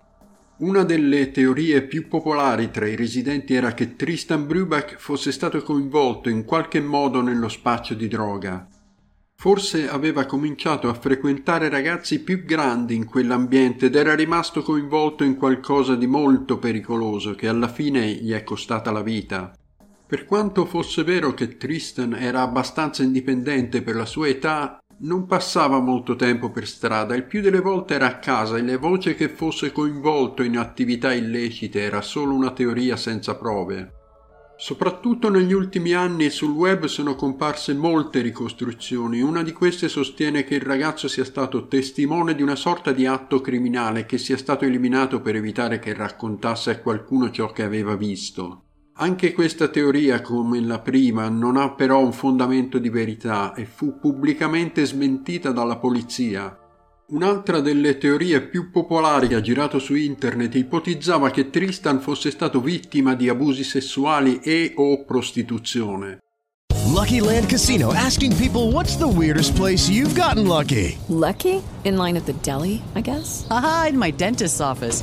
Una 0.58 0.82
delle 0.82 1.30
teorie 1.30 1.82
più 1.82 2.08
popolari 2.08 2.72
tra 2.72 2.88
i 2.88 2.96
residenti 2.96 3.54
era 3.54 3.74
che 3.74 3.94
Tristan 3.94 4.44
Brubach 4.44 4.96
fosse 4.96 5.30
stato 5.30 5.62
coinvolto 5.62 6.28
in 6.28 6.44
qualche 6.44 6.80
modo 6.80 7.20
nello 7.20 7.48
spaccio 7.48 7.94
di 7.94 8.08
droga. 8.08 8.66
Forse 9.36 9.88
aveva 9.88 10.26
cominciato 10.26 10.88
a 10.88 10.94
frequentare 10.94 11.68
ragazzi 11.68 12.22
più 12.22 12.44
grandi 12.44 12.96
in 12.96 13.04
quell'ambiente 13.04 13.86
ed 13.86 13.94
era 13.94 14.16
rimasto 14.16 14.62
coinvolto 14.62 15.22
in 15.22 15.36
qualcosa 15.36 15.94
di 15.94 16.08
molto 16.08 16.58
pericoloso 16.58 17.36
che 17.36 17.46
alla 17.46 17.68
fine 17.68 18.12
gli 18.14 18.32
è 18.32 18.42
costata 18.42 18.90
la 18.90 19.02
vita. 19.02 19.52
Per 20.12 20.26
quanto 20.26 20.66
fosse 20.66 21.04
vero 21.04 21.32
che 21.32 21.56
Tristan 21.56 22.12
era 22.12 22.42
abbastanza 22.42 23.02
indipendente 23.02 23.80
per 23.80 23.94
la 23.94 24.04
sua 24.04 24.28
età, 24.28 24.78
non 24.98 25.24
passava 25.24 25.80
molto 25.80 26.16
tempo 26.16 26.50
per 26.50 26.68
strada, 26.68 27.14
il 27.14 27.24
più 27.24 27.40
delle 27.40 27.60
volte 27.60 27.94
era 27.94 28.08
a 28.08 28.18
casa 28.18 28.58
e 28.58 28.60
le 28.60 28.76
voci 28.76 29.14
che 29.14 29.30
fosse 29.30 29.72
coinvolto 29.72 30.42
in 30.42 30.58
attività 30.58 31.14
illecite 31.14 31.80
era 31.80 32.02
solo 32.02 32.34
una 32.34 32.50
teoria 32.50 32.94
senza 32.98 33.36
prove. 33.36 33.92
Soprattutto 34.58 35.30
negli 35.30 35.54
ultimi 35.54 35.94
anni 35.94 36.28
sul 36.28 36.52
web 36.52 36.84
sono 36.84 37.14
comparse 37.14 37.72
molte 37.72 38.20
ricostruzioni. 38.20 39.22
Una 39.22 39.42
di 39.42 39.52
queste 39.52 39.88
sostiene 39.88 40.44
che 40.44 40.56
il 40.56 40.60
ragazzo 40.60 41.08
sia 41.08 41.24
stato 41.24 41.68
testimone 41.68 42.34
di 42.34 42.42
una 42.42 42.54
sorta 42.54 42.92
di 42.92 43.06
atto 43.06 43.40
criminale 43.40 44.04
che 44.04 44.18
sia 44.18 44.36
stato 44.36 44.66
eliminato 44.66 45.22
per 45.22 45.36
evitare 45.36 45.78
che 45.78 45.94
raccontasse 45.94 46.70
a 46.70 46.78
qualcuno 46.80 47.30
ciò 47.30 47.50
che 47.50 47.62
aveva 47.62 47.96
visto. 47.96 48.64
Anche 49.02 49.32
questa 49.32 49.66
teoria, 49.66 50.20
come 50.20 50.60
la 50.60 50.78
prima, 50.78 51.28
non 51.28 51.56
ha 51.56 51.70
però 51.70 51.98
un 51.98 52.12
fondamento 52.12 52.78
di 52.78 52.88
verità 52.88 53.52
e 53.52 53.64
fu 53.64 53.98
pubblicamente 53.98 54.84
smentita 54.84 55.50
dalla 55.50 55.76
polizia. 55.76 56.56
Un'altra 57.08 57.58
delle 57.58 57.98
teorie 57.98 58.42
più 58.42 58.70
popolari 58.70 59.26
che 59.26 59.34
ha 59.34 59.40
girato 59.40 59.80
su 59.80 59.96
internet 59.96 60.54
ipotizzava 60.54 61.30
che 61.30 61.50
Tristan 61.50 61.98
fosse 61.98 62.30
stato 62.30 62.60
vittima 62.60 63.16
di 63.16 63.28
abusi 63.28 63.64
sessuali 63.64 64.38
e 64.38 64.72
o 64.76 65.04
prostituzione. 65.04 66.20
Lucky 66.94 67.18
Land 67.18 67.48
Casino 67.48 67.92
asking 67.92 68.32
people 68.36 68.70
what's 68.70 68.96
the 68.96 69.08
weirdest 69.08 69.56
place 69.56 69.90
you've 69.90 70.14
gotten 70.14 70.46
lucky? 70.46 70.96
Lucky? 71.08 71.60
In 71.82 71.96
line 71.96 72.16
at 72.16 72.24
the 72.26 72.34
deli, 72.42 72.80
I 72.94 73.00
guess? 73.00 73.48
Aha, 73.50 73.88
in 73.88 73.98
my 73.98 74.12
dentist's 74.12 74.60
office. 74.60 75.02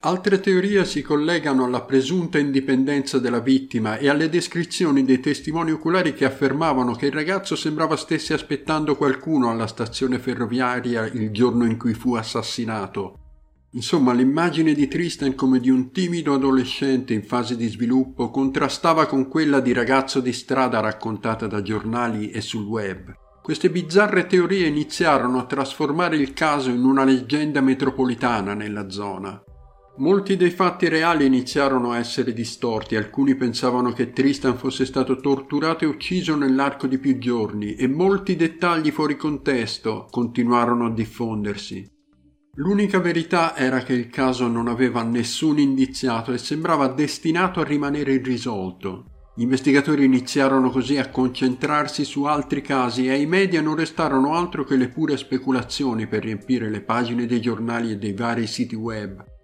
Altre 0.00 0.40
teorie 0.40 0.84
si 0.84 1.00
collegano 1.00 1.64
alla 1.64 1.80
presunta 1.80 2.38
indipendenza 2.38 3.18
della 3.18 3.40
vittima 3.40 3.96
e 3.96 4.08
alle 4.08 4.28
descrizioni 4.28 5.04
dei 5.04 5.20
testimoni 5.20 5.72
oculari 5.72 6.12
che 6.12 6.26
affermavano 6.26 6.94
che 6.94 7.06
il 7.06 7.12
ragazzo 7.12 7.56
sembrava 7.56 7.96
stesse 7.96 8.34
aspettando 8.34 8.94
qualcuno 8.94 9.50
alla 9.50 9.66
stazione 9.66 10.18
ferroviaria 10.18 11.06
il 11.06 11.30
giorno 11.30 11.64
in 11.64 11.78
cui 11.78 11.94
fu 11.94 12.14
assassinato. 12.14 13.20
Insomma, 13.72 14.12
l'immagine 14.12 14.74
di 14.74 14.86
Tristan 14.86 15.34
come 15.34 15.60
di 15.60 15.70
un 15.70 15.90
timido 15.90 16.34
adolescente 16.34 17.14
in 17.14 17.24
fase 17.24 17.56
di 17.56 17.66
sviluppo 17.66 18.30
contrastava 18.30 19.06
con 19.06 19.28
quella 19.28 19.60
di 19.60 19.72
ragazzo 19.72 20.20
di 20.20 20.32
strada 20.32 20.78
raccontata 20.80 21.46
da 21.46 21.62
giornali 21.62 22.30
e 22.30 22.42
sul 22.42 22.64
web. 22.64 23.12
Queste 23.42 23.70
bizzarre 23.70 24.26
teorie 24.26 24.66
iniziarono 24.66 25.38
a 25.38 25.46
trasformare 25.46 26.16
il 26.16 26.32
caso 26.32 26.70
in 26.70 26.84
una 26.84 27.04
leggenda 27.04 27.60
metropolitana 27.60 28.54
nella 28.54 28.88
zona. 28.88 29.42
Molti 29.98 30.36
dei 30.36 30.50
fatti 30.50 30.88
reali 30.88 31.24
iniziarono 31.24 31.92
a 31.92 31.98
essere 31.98 32.34
distorti, 32.34 32.96
alcuni 32.96 33.34
pensavano 33.34 33.92
che 33.92 34.12
Tristan 34.12 34.58
fosse 34.58 34.84
stato 34.84 35.16
torturato 35.16 35.84
e 35.84 35.86
ucciso 35.86 36.36
nell'arco 36.36 36.86
di 36.86 36.98
più 36.98 37.16
giorni 37.16 37.76
e 37.76 37.88
molti 37.88 38.36
dettagli 38.36 38.90
fuori 38.90 39.16
contesto 39.16 40.06
continuarono 40.10 40.86
a 40.86 40.92
diffondersi. 40.92 41.90
L'unica 42.56 43.00
verità 43.00 43.56
era 43.56 43.82
che 43.82 43.94
il 43.94 44.08
caso 44.08 44.48
non 44.48 44.68
aveva 44.68 45.02
nessun 45.02 45.58
indiziato 45.58 46.30
e 46.32 46.38
sembrava 46.38 46.88
destinato 46.88 47.60
a 47.60 47.64
rimanere 47.64 48.12
irrisolto. 48.12 49.30
Gli 49.34 49.42
investigatori 49.42 50.04
iniziarono 50.04 50.68
così 50.68 50.98
a 50.98 51.08
concentrarsi 51.08 52.04
su 52.04 52.24
altri 52.24 52.60
casi 52.60 53.06
e 53.06 53.12
ai 53.12 53.26
media 53.26 53.62
non 53.62 53.76
restarono 53.76 54.34
altro 54.34 54.64
che 54.64 54.76
le 54.76 54.88
pure 54.88 55.16
speculazioni 55.16 56.06
per 56.06 56.22
riempire 56.22 56.68
le 56.68 56.82
pagine 56.82 57.24
dei 57.24 57.40
giornali 57.40 57.92
e 57.92 57.96
dei 57.96 58.12
vari 58.12 58.46
siti 58.46 58.74
web. 58.74 59.35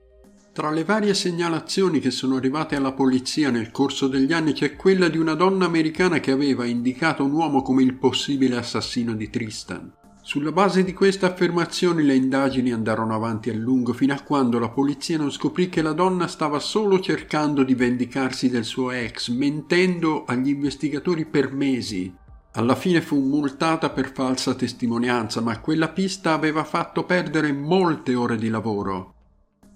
Tra 0.52 0.70
le 0.70 0.84
varie 0.84 1.14
segnalazioni 1.14 1.98
che 1.98 2.10
sono 2.10 2.36
arrivate 2.36 2.76
alla 2.76 2.92
polizia 2.92 3.50
nel 3.50 3.70
corso 3.70 4.06
degli 4.06 4.34
anni 4.34 4.52
c'è 4.52 4.76
quella 4.76 5.08
di 5.08 5.16
una 5.16 5.32
donna 5.32 5.64
americana 5.64 6.20
che 6.20 6.30
aveva 6.30 6.66
indicato 6.66 7.24
un 7.24 7.32
uomo 7.32 7.62
come 7.62 7.82
il 7.82 7.94
possibile 7.94 8.58
assassino 8.58 9.14
di 9.14 9.30
Tristan. 9.30 9.90
Sulla 10.20 10.52
base 10.52 10.84
di 10.84 10.92
queste 10.92 11.24
affermazioni 11.24 12.02
le 12.02 12.16
indagini 12.16 12.70
andarono 12.70 13.14
avanti 13.14 13.48
a 13.48 13.54
lungo 13.54 13.94
fino 13.94 14.12
a 14.12 14.20
quando 14.20 14.58
la 14.58 14.68
polizia 14.68 15.16
non 15.16 15.32
scoprì 15.32 15.70
che 15.70 15.80
la 15.80 15.94
donna 15.94 16.26
stava 16.26 16.58
solo 16.58 17.00
cercando 17.00 17.62
di 17.62 17.74
vendicarsi 17.74 18.50
del 18.50 18.64
suo 18.64 18.90
ex, 18.90 19.30
mentendo 19.30 20.24
agli 20.26 20.50
investigatori 20.50 21.24
per 21.24 21.50
mesi. 21.54 22.14
Alla 22.52 22.74
fine 22.74 23.00
fu 23.00 23.18
multata 23.18 23.88
per 23.88 24.12
falsa 24.12 24.54
testimonianza, 24.54 25.40
ma 25.40 25.58
quella 25.60 25.88
pista 25.88 26.34
aveva 26.34 26.62
fatto 26.62 27.04
perdere 27.04 27.52
molte 27.52 28.14
ore 28.14 28.36
di 28.36 28.50
lavoro. 28.50 29.11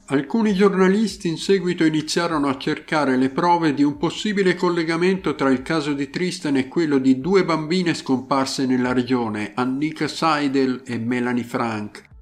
Alcuni 0.08 0.54
giornalisti 0.54 1.26
in 1.26 1.36
seguito 1.36 1.82
iniziarono 1.82 2.46
a 2.46 2.56
cercare 2.58 3.16
le 3.16 3.28
prove 3.28 3.74
di 3.74 3.82
un 3.82 3.96
possibile 3.96 4.54
collegamento 4.54 5.34
tra 5.34 5.50
il 5.50 5.62
caso 5.62 5.94
di 5.94 6.10
Tristan 6.10 6.56
e 6.56 6.68
quello 6.68 6.98
di 6.98 7.20
due 7.20 7.44
bambine 7.44 7.92
scomparse 7.92 8.66
nella 8.66 8.92
regione, 8.92 9.50
Annika 9.56 10.06
Seidel 10.06 10.82
e 10.86 10.98
Melanie 10.98 11.42
Frank. 11.42 12.15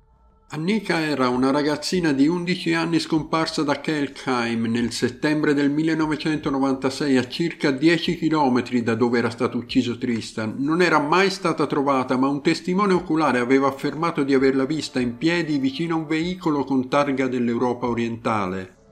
Annika 0.55 1.01
era 1.01 1.31
una 1.31 1.51
ragazzina 1.51 2.13
di 2.13 2.29
11 2.29 2.75
anni 2.75 3.01
scomparsa 3.01 3.65
da 3.65 3.81
Kelkheim 3.81 4.67
nel 4.67 4.93
settembre 4.93 5.53
del 5.53 5.69
1996 5.69 7.17
a 7.17 7.27
circa 7.27 7.73
10 7.73 8.17
km 8.19 8.63
da 8.83 8.95
dove 8.95 9.19
era 9.19 9.31
stato 9.31 9.59
ucciso 9.59 9.99
Tristan. 9.99 10.55
Non 10.59 10.81
era 10.81 11.01
mai 11.01 11.31
stata 11.31 11.67
trovata, 11.67 12.17
ma 12.17 12.29
un 12.29 12.41
testimone 12.41 12.93
oculare 12.93 13.41
aveva 13.41 13.67
affermato 13.67 14.23
di 14.23 14.33
averla 14.33 14.65
vista 14.65 15.01
in 15.01 15.19
piedi 15.19 15.59
vicino 15.59 15.97
a 15.97 15.99
un 15.99 16.07
veicolo 16.07 16.63
con 16.63 16.89
targa 16.89 17.27
dell'Europa 17.27 17.89
orientale. 17.89 18.84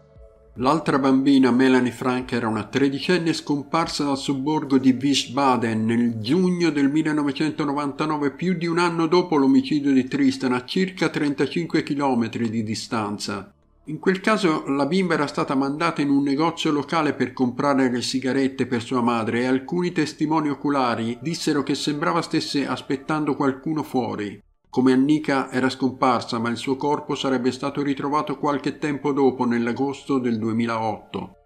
L'altra 0.57 0.99
bambina, 0.99 1.51
Melanie 1.51 1.93
Frank, 1.93 2.33
era 2.33 2.47
una 2.47 2.65
tredicenne 2.65 3.33
scomparsa 3.33 4.05
dal 4.05 4.19
sobborgo 4.19 4.77
di 4.77 4.99
Wiesbaden 5.01 5.87
nel 5.87 6.21
giugno 6.21 6.69
del 6.69 6.91
1999, 6.91 8.33
più 8.33 8.53
di 8.53 8.67
un 8.67 8.77
anno 8.77 9.07
dopo 9.07 9.37
l'omicidio 9.37 9.93
di 9.93 10.05
Tristan, 10.05 10.53
a 10.53 10.63
circa 10.67 11.09
35 11.09 11.83
km 11.83 12.29
di 12.29 12.63
distanza. 12.63 13.51
In 13.85 13.99
quel 13.99 14.21
caso 14.21 14.65
la 14.67 14.85
bimba 14.85 15.15
era 15.15 15.27
stata 15.27 15.55
mandata 15.55 16.03
in 16.03 16.11
un 16.11 16.23
negozio 16.23 16.71
locale 16.71 17.15
per 17.15 17.33
comprare 17.33 17.91
le 17.91 18.03
sigarette 18.03 18.67
per 18.67 18.83
sua 18.83 19.01
madre 19.01 19.41
e 19.41 19.47
alcuni 19.47 19.91
testimoni 19.91 20.51
oculari 20.51 21.17
dissero 21.23 21.63
che 21.63 21.75
sembrava 21.75 22.21
stesse 22.21 22.67
aspettando 22.67 23.35
qualcuno 23.35 23.83
fuori 23.83 24.39
come 24.73 24.93
Annika 24.93 25.53
era 25.53 25.69
scomparsa 25.69 26.39
ma 26.39 26.49
il 26.49 26.57
suo 26.57 26.77
corpo 26.77 27.15
sarebbe 27.15 27.53
stato 27.53 27.83
ritrovato 27.83 28.39
qualche 28.39 28.79
tempo 28.79 29.13
dopo 29.13 29.45
nell'agosto 29.45 30.19
del 30.19 30.39
2008. 30.39 31.37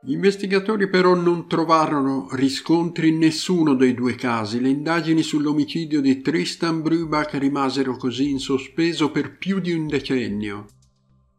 Gli 0.00 0.12
investigatori 0.12 0.88
però 0.88 1.16
non 1.16 1.48
trovarono 1.48 2.28
riscontri 2.30 3.08
in 3.08 3.18
nessuno 3.18 3.74
dei 3.74 3.94
due 3.94 4.14
casi. 4.14 4.60
Le 4.60 4.68
indagini 4.68 5.22
sull'omicidio 5.22 6.00
di 6.00 6.20
Tristan 6.20 6.80
Brubach 6.80 7.34
rimasero 7.34 7.96
così 7.96 8.30
in 8.30 8.38
sospeso 8.38 9.10
per 9.10 9.36
più 9.36 9.58
di 9.58 9.72
un 9.72 9.88
decennio. 9.88 10.66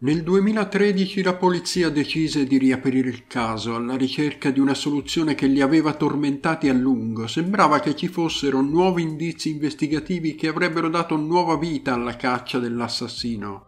Nel 0.02 0.24
2013 0.24 1.22
la 1.24 1.36
polizia 1.36 1.90
decise 1.90 2.46
di 2.46 2.58
riaprire 2.58 3.10
il 3.10 3.28
caso 3.28 3.76
alla 3.76 3.98
ricerca 3.98 4.50
di 4.50 4.62
una 4.62 4.74
soluzione 4.74 5.36
che 5.36 5.46
li 5.48 5.60
aveva 5.60 5.94
tormentati 5.94 6.70
a 6.70 6.74
lungo. 6.74 7.28
Sembrava 7.28 7.82
che 7.82 7.98
ci 7.98 8.08
fossero 8.08 8.62
nuovi 8.62 9.02
indizi 9.02 9.50
investigativi 9.50 10.36
che 10.36 10.48
avrebbero 10.48 10.88
dato 10.88 11.18
nuova 11.18 11.58
vita 11.58 11.96
alla 11.96 12.16
caccia 12.16 12.60
dell'assassino. 12.60 13.66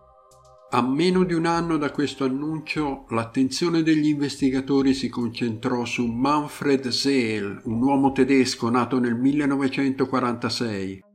A 0.70 0.82
meno 0.82 1.26
di 1.26 1.34
un 1.34 1.46
anno 1.46 1.76
da 1.76 1.92
questo 1.92 2.24
annuncio, 2.24 3.08
l'attenzione 3.10 3.84
degli 3.84 4.08
investigatori 4.08 4.94
si 4.94 5.10
concentrò 5.10 5.84
su 5.84 6.06
Manfred 6.06 6.88
Seel, 6.88 7.60
un 7.66 7.82
uomo 7.82 8.14
tedesco 8.14 8.70
nato 8.70 9.00
nel 9.00 9.16
1946. 9.16 11.10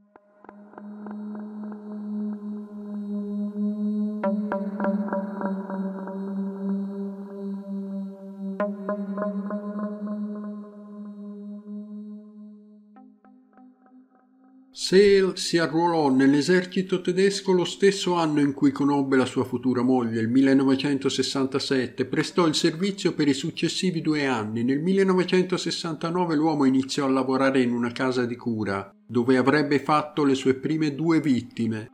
Sale 14.86 15.32
si 15.34 15.58
arruolò 15.58 16.10
nell'esercito 16.10 17.00
tedesco 17.00 17.50
lo 17.50 17.64
stesso 17.64 18.14
anno 18.14 18.38
in 18.38 18.52
cui 18.52 18.70
conobbe 18.70 19.16
la 19.16 19.24
sua 19.24 19.42
futura 19.42 19.82
moglie, 19.82 20.20
il 20.20 20.28
1967. 20.28 22.04
Prestò 22.04 22.46
il 22.46 22.54
servizio 22.54 23.12
per 23.12 23.26
i 23.26 23.34
successivi 23.34 24.00
due 24.00 24.26
anni. 24.26 24.62
Nel 24.62 24.80
1969 24.80 26.36
l'uomo 26.36 26.66
iniziò 26.66 27.04
a 27.04 27.10
lavorare 27.10 27.62
in 27.62 27.72
una 27.72 27.90
casa 27.90 28.26
di 28.26 28.36
cura, 28.36 28.88
dove 29.04 29.36
avrebbe 29.36 29.80
fatto 29.80 30.22
le 30.22 30.36
sue 30.36 30.54
prime 30.54 30.94
due 30.94 31.20
vittime. 31.20 31.90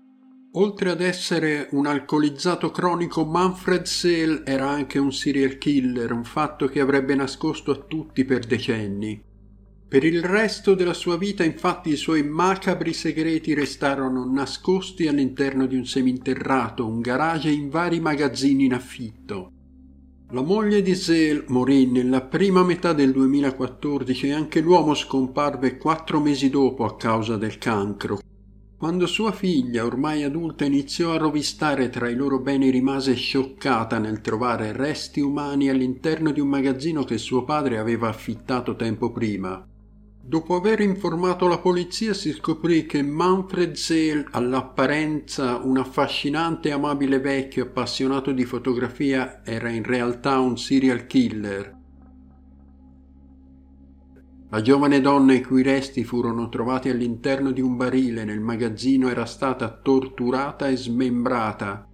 Oltre 0.57 0.91
ad 0.91 1.01
essere 1.01 1.69
un 1.71 1.87
alcolizzato 1.87 2.71
cronico, 2.71 3.25
Manfred 3.25 3.87
Sale 3.87 4.43
era 4.45 4.69
anche 4.69 4.99
un 4.99 5.15
serial 5.15 5.57
killer, 5.57 6.13
un 6.13 6.25
fatto 6.25 6.67
che 6.67 6.81
avrebbe 6.81 7.15
nascosto 7.15 7.71
a 7.71 7.77
tutti 7.89 8.27
per 8.27 8.45
decenni. 8.45 9.31
Per 9.93 10.05
il 10.05 10.23
resto 10.23 10.75
della 10.75 10.95
sua 10.95 11.19
vita, 11.19 11.45
infatti, 11.45 11.91
i 11.91 11.97
suoi 11.97 12.23
macabri 12.23 12.95
segreti 12.95 13.53
restarono 13.53 14.25
nascosti 14.25 15.07
all'interno 15.07 15.67
di 15.67 15.77
un 15.77 15.85
seminterrato, 15.85 16.87
un 16.87 17.03
garage 17.03 17.51
e 17.51 17.53
in 17.53 17.69
vari 17.69 18.01
magazzini 18.01 18.65
in 18.65 18.73
affitto. 18.73 19.53
La 20.31 20.41
moglie 20.41 20.81
di 20.81 20.95
Zell 20.95 21.45
morì 21.49 21.91
nella 21.91 22.23
prima 22.23 22.65
metà 22.65 22.95
del 22.95 23.13
2014 23.13 24.29
e 24.29 24.33
anche 24.33 24.63
l'uomo 24.63 24.95
scomparve 24.95 25.77
quattro 25.77 26.21
mesi 26.21 26.49
dopo 26.49 26.87
a 26.87 26.97
causa 26.97 27.37
del 27.37 27.59
cancro. 27.59 28.19
Quando 28.79 29.07
sua 29.07 29.33
figlia, 29.33 29.85
ormai 29.85 30.23
adulta, 30.23 30.65
iniziò 30.65 31.13
a 31.13 31.19
rovistare 31.19 31.91
tra 31.91 32.09
i 32.09 32.15
loro 32.15 32.39
beni 32.39 32.71
rimase 32.71 33.13
scioccata 33.13 33.99
nel 33.99 34.23
trovare 34.23 34.73
resti 34.73 35.21
umani 35.21 35.69
all'interno 35.69 36.33
di 36.33 36.41
un 36.41 36.49
magazzino 36.49 37.05
che 37.05 37.19
suo 37.19 37.45
padre 37.45 37.77
aveva 37.77 38.09
affittato 38.09 38.75
tempo 38.75 39.13
prima. 39.13 39.67
Dopo 40.25 40.55
aver 40.55 40.79
informato 40.79 41.49
la 41.49 41.59
polizia 41.59 42.15
si 42.15 42.33
scoprì 42.33 42.87
che 42.87 43.03
Manfred 43.03 43.75
Zell, 43.75 44.25
all'apparenza 44.31 45.57
un 45.57 45.79
affascinante 45.79 46.69
e 46.69 46.73
amabile 46.73 47.19
vecchio 47.19 47.65
appassionato 47.65 48.31
di 48.31 48.45
fotografia, 48.45 49.43
era 49.45 49.69
in 49.69 49.83
realtà 49.83 50.39
un 50.39 50.57
serial 50.57 51.07
killer. 51.07 51.77
La 54.51 54.63
giovane 54.63 55.01
donna 55.01 55.33
i 55.33 55.43
cui 55.43 55.63
resti 55.63 56.05
furono 56.05 56.49
trovati 56.49 56.89
all'interno 56.89 57.51
di 57.51 57.61
un 57.61 57.77
barile 57.77 58.25
nel 58.25 58.41
magazzino 58.41 59.09
era 59.09 59.27
stata 59.27 59.69
torturata 59.71 60.69
e 60.69 60.77
smembrata 60.77 61.89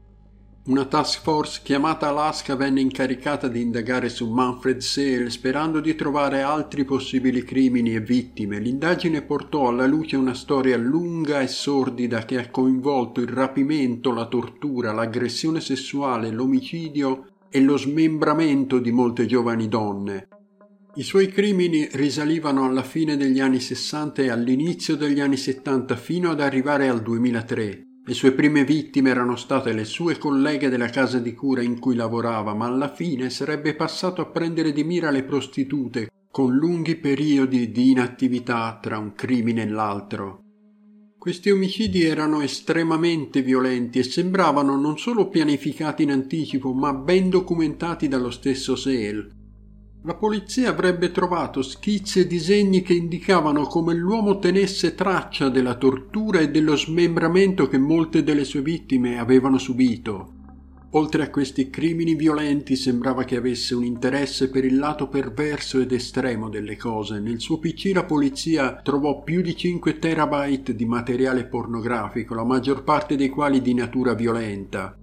una 0.68 0.84
task 0.84 1.22
force 1.22 1.60
chiamata 1.62 2.08
Alaska 2.08 2.54
venne 2.54 2.82
incaricata 2.82 3.48
di 3.48 3.62
indagare 3.62 4.10
su 4.10 4.28
Manfred 4.28 4.80
Sale 4.80 5.30
sperando 5.30 5.80
di 5.80 5.94
trovare 5.94 6.42
altri 6.42 6.84
possibili 6.84 7.42
crimini 7.42 7.94
e 7.94 8.00
vittime. 8.00 8.58
L'indagine 8.58 9.22
portò 9.22 9.68
alla 9.68 9.86
luce 9.86 10.16
una 10.16 10.34
storia 10.34 10.76
lunga 10.76 11.40
e 11.40 11.46
sordida 11.46 12.26
che 12.26 12.36
ha 12.38 12.50
coinvolto 12.50 13.22
il 13.22 13.28
rapimento, 13.28 14.12
la 14.12 14.26
tortura, 14.26 14.92
l'aggressione 14.92 15.60
sessuale, 15.60 16.30
l'omicidio 16.30 17.24
e 17.48 17.62
lo 17.62 17.78
smembramento 17.78 18.78
di 18.78 18.92
molte 18.92 19.24
giovani 19.24 19.68
donne. 19.68 20.28
I 20.96 21.02
suoi 21.02 21.28
crimini 21.28 21.88
risalivano 21.92 22.66
alla 22.66 22.82
fine 22.82 23.16
degli 23.16 23.40
anni 23.40 23.60
60 23.60 24.20
e 24.20 24.28
all'inizio 24.28 24.96
degli 24.96 25.20
anni 25.20 25.38
70 25.38 25.96
fino 25.96 26.30
ad 26.30 26.42
arrivare 26.42 26.88
al 26.88 27.00
2003. 27.00 27.87
Le 28.08 28.14
sue 28.14 28.32
prime 28.32 28.64
vittime 28.64 29.10
erano 29.10 29.36
state 29.36 29.74
le 29.74 29.84
sue 29.84 30.16
colleghe 30.16 30.70
della 30.70 30.88
casa 30.88 31.18
di 31.18 31.34
cura 31.34 31.60
in 31.60 31.78
cui 31.78 31.94
lavorava, 31.94 32.54
ma 32.54 32.64
alla 32.64 32.90
fine 32.90 33.28
sarebbe 33.28 33.74
passato 33.74 34.22
a 34.22 34.26
prendere 34.30 34.72
di 34.72 34.82
mira 34.82 35.10
le 35.10 35.24
prostitute, 35.24 36.08
con 36.30 36.54
lunghi 36.54 36.96
periodi 36.96 37.70
di 37.70 37.90
inattività 37.90 38.78
tra 38.80 38.96
un 38.96 39.12
crimine 39.12 39.60
e 39.60 39.68
l'altro. 39.68 40.40
Questi 41.18 41.50
omicidi 41.50 42.02
erano 42.02 42.40
estremamente 42.40 43.42
violenti 43.42 43.98
e 43.98 44.04
sembravano 44.04 44.80
non 44.80 44.96
solo 44.96 45.28
pianificati 45.28 46.04
in 46.04 46.12
anticipo, 46.12 46.72
ma 46.72 46.94
ben 46.94 47.28
documentati 47.28 48.08
dallo 48.08 48.30
stesso 48.30 48.74
Sale, 48.74 49.37
la 50.08 50.14
polizia 50.14 50.70
avrebbe 50.70 51.10
trovato 51.10 51.60
schizzi 51.60 52.20
e 52.20 52.26
disegni 52.26 52.80
che 52.80 52.94
indicavano 52.94 53.66
come 53.66 53.92
l'uomo 53.92 54.38
tenesse 54.38 54.94
traccia 54.94 55.50
della 55.50 55.74
tortura 55.74 56.40
e 56.40 56.48
dello 56.48 56.76
smembramento 56.76 57.68
che 57.68 57.76
molte 57.76 58.22
delle 58.22 58.44
sue 58.44 58.62
vittime 58.62 59.18
avevano 59.18 59.58
subito. 59.58 60.32
Oltre 60.92 61.24
a 61.24 61.28
questi 61.28 61.68
crimini 61.68 62.14
violenti 62.14 62.74
sembrava 62.74 63.24
che 63.24 63.36
avesse 63.36 63.74
un 63.74 63.84
interesse 63.84 64.48
per 64.48 64.64
il 64.64 64.78
lato 64.78 65.08
perverso 65.08 65.78
ed 65.78 65.92
estremo 65.92 66.48
delle 66.48 66.78
cose. 66.78 67.20
Nel 67.20 67.38
suo 67.38 67.58
PC 67.58 67.90
la 67.92 68.04
polizia 68.04 68.80
trovò 68.82 69.22
più 69.22 69.42
di 69.42 69.54
5 69.54 69.98
terabyte 69.98 70.74
di 70.74 70.86
materiale 70.86 71.44
pornografico, 71.44 72.34
la 72.34 72.44
maggior 72.44 72.82
parte 72.82 73.14
dei 73.14 73.28
quali 73.28 73.60
di 73.60 73.74
natura 73.74 74.14
violenta. 74.14 74.97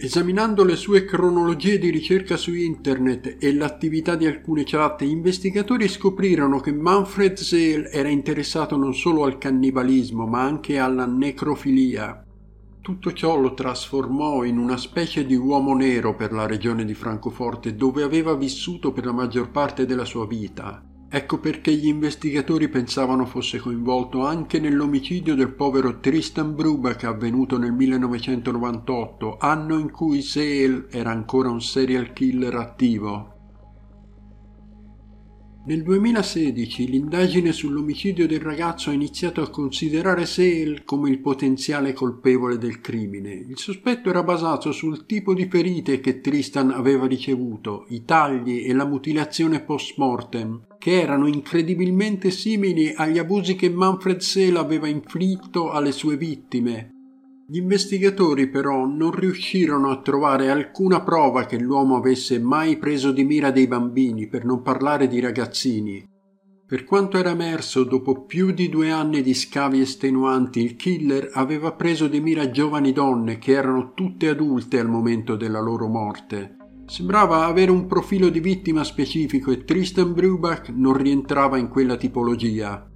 Esaminando 0.00 0.62
le 0.62 0.76
sue 0.76 1.04
cronologie 1.04 1.76
di 1.76 1.90
ricerca 1.90 2.36
su 2.36 2.54
internet 2.54 3.34
e 3.40 3.52
l'attività 3.52 4.14
di 4.14 4.26
alcune 4.26 4.62
chat, 4.64 5.02
gli 5.02 5.10
investigatori 5.10 5.88
scoprirono 5.88 6.60
che 6.60 6.72
Manfred 6.72 7.36
Zell 7.36 7.88
era 7.90 8.08
interessato 8.08 8.76
non 8.76 8.94
solo 8.94 9.24
al 9.24 9.38
cannibalismo, 9.38 10.24
ma 10.24 10.42
anche 10.42 10.78
alla 10.78 11.04
necrofilia. 11.04 12.24
Tutto 12.80 13.12
ciò 13.12 13.40
lo 13.40 13.54
trasformò 13.54 14.44
in 14.44 14.58
una 14.58 14.76
specie 14.76 15.26
di 15.26 15.34
uomo 15.34 15.74
nero 15.74 16.14
per 16.14 16.30
la 16.32 16.46
regione 16.46 16.84
di 16.84 16.94
Francoforte, 16.94 17.74
dove 17.74 18.04
aveva 18.04 18.36
vissuto 18.36 18.92
per 18.92 19.04
la 19.04 19.12
maggior 19.12 19.50
parte 19.50 19.84
della 19.84 20.04
sua 20.04 20.28
vita. 20.28 20.80
Ecco 21.10 21.38
perché 21.38 21.72
gli 21.72 21.86
investigatori 21.86 22.68
pensavano 22.68 23.24
fosse 23.24 23.58
coinvolto 23.58 24.26
anche 24.26 24.60
nell'omicidio 24.60 25.34
del 25.34 25.54
povero 25.54 26.00
Tristan 26.00 26.54
Brubach 26.54 27.04
avvenuto 27.04 27.56
nel 27.56 27.72
1998, 27.72 29.38
anno 29.40 29.78
in 29.78 29.90
cui 29.90 30.20
Sale 30.20 30.88
era 30.90 31.10
ancora 31.10 31.48
un 31.48 31.62
serial 31.62 32.12
killer 32.12 32.54
attivo. 32.56 33.37
Nel 35.68 35.82
2016 35.82 36.88
l'indagine 36.88 37.52
sull'omicidio 37.52 38.26
del 38.26 38.40
ragazzo 38.40 38.88
ha 38.88 38.94
iniziato 38.94 39.42
a 39.42 39.50
considerare 39.50 40.24
Sale 40.24 40.80
come 40.82 41.10
il 41.10 41.18
potenziale 41.18 41.92
colpevole 41.92 42.56
del 42.56 42.80
crimine. 42.80 43.34
Il 43.34 43.58
sospetto 43.58 44.08
era 44.08 44.22
basato 44.22 44.72
sul 44.72 45.04
tipo 45.04 45.34
di 45.34 45.46
ferite 45.46 46.00
che 46.00 46.22
Tristan 46.22 46.70
aveva 46.70 47.06
ricevuto, 47.06 47.84
i 47.90 48.06
tagli 48.06 48.64
e 48.66 48.72
la 48.72 48.86
mutilazione 48.86 49.60
post 49.60 49.98
mortem, 49.98 50.68
che 50.78 51.02
erano 51.02 51.26
incredibilmente 51.26 52.30
simili 52.30 52.94
agli 52.96 53.18
abusi 53.18 53.54
che 53.54 53.68
Manfred 53.68 54.20
Sale 54.20 54.56
aveva 54.56 54.88
inflitto 54.88 55.70
alle 55.70 55.92
sue 55.92 56.16
vittime. 56.16 56.97
Gli 57.50 57.56
investigatori 57.56 58.46
però 58.50 58.84
non 58.84 59.10
riuscirono 59.10 59.88
a 59.88 60.02
trovare 60.02 60.50
alcuna 60.50 61.00
prova 61.00 61.46
che 61.46 61.58
l'uomo 61.58 61.96
avesse 61.96 62.38
mai 62.38 62.76
preso 62.76 63.10
di 63.10 63.24
mira 63.24 63.50
dei 63.50 63.66
bambini, 63.66 64.28
per 64.28 64.44
non 64.44 64.60
parlare 64.60 65.08
di 65.08 65.18
ragazzini. 65.18 66.06
Per 66.66 66.84
quanto 66.84 67.16
era 67.16 67.30
emerso, 67.30 67.84
dopo 67.84 68.26
più 68.26 68.50
di 68.50 68.68
due 68.68 68.90
anni 68.90 69.22
di 69.22 69.32
scavi 69.32 69.80
estenuanti, 69.80 70.62
il 70.62 70.76
killer 70.76 71.30
aveva 71.32 71.72
preso 71.72 72.06
di 72.06 72.20
mira 72.20 72.50
giovani 72.50 72.92
donne 72.92 73.38
che 73.38 73.52
erano 73.52 73.94
tutte 73.94 74.28
adulte 74.28 74.78
al 74.78 74.90
momento 74.90 75.34
della 75.34 75.60
loro 75.60 75.88
morte. 75.88 76.56
Sembrava 76.84 77.46
avere 77.46 77.70
un 77.70 77.86
profilo 77.86 78.28
di 78.28 78.40
vittima 78.40 78.84
specifico 78.84 79.50
e 79.52 79.64
Tristan 79.64 80.12
Brubach 80.12 80.68
non 80.68 80.98
rientrava 80.98 81.56
in 81.56 81.68
quella 81.68 81.96
tipologia. 81.96 82.87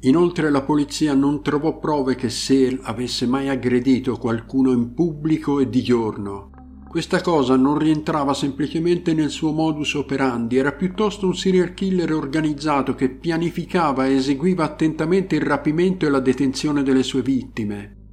Inoltre 0.00 0.50
la 0.50 0.62
polizia 0.62 1.14
non 1.14 1.42
trovò 1.42 1.78
prove 1.78 2.14
che 2.14 2.28
Sale 2.28 2.78
avesse 2.82 3.26
mai 3.26 3.48
aggredito 3.48 4.16
qualcuno 4.16 4.72
in 4.72 4.92
pubblico 4.92 5.58
e 5.58 5.68
di 5.68 5.82
giorno. 5.82 6.50
Questa 6.88 7.20
cosa 7.20 7.56
non 7.56 7.76
rientrava 7.76 8.32
semplicemente 8.32 9.12
nel 9.12 9.30
suo 9.30 9.52
modus 9.52 9.94
operandi, 9.94 10.56
era 10.56 10.72
piuttosto 10.72 11.26
un 11.26 11.34
serial 11.34 11.74
killer 11.74 12.12
organizzato 12.12 12.94
che 12.94 13.10
pianificava 13.10 14.06
e 14.06 14.14
eseguiva 14.14 14.64
attentamente 14.64 15.34
il 15.36 15.42
rapimento 15.42 16.06
e 16.06 16.10
la 16.10 16.20
detenzione 16.20 16.82
delle 16.82 17.02
sue 17.02 17.22
vittime. 17.22 18.05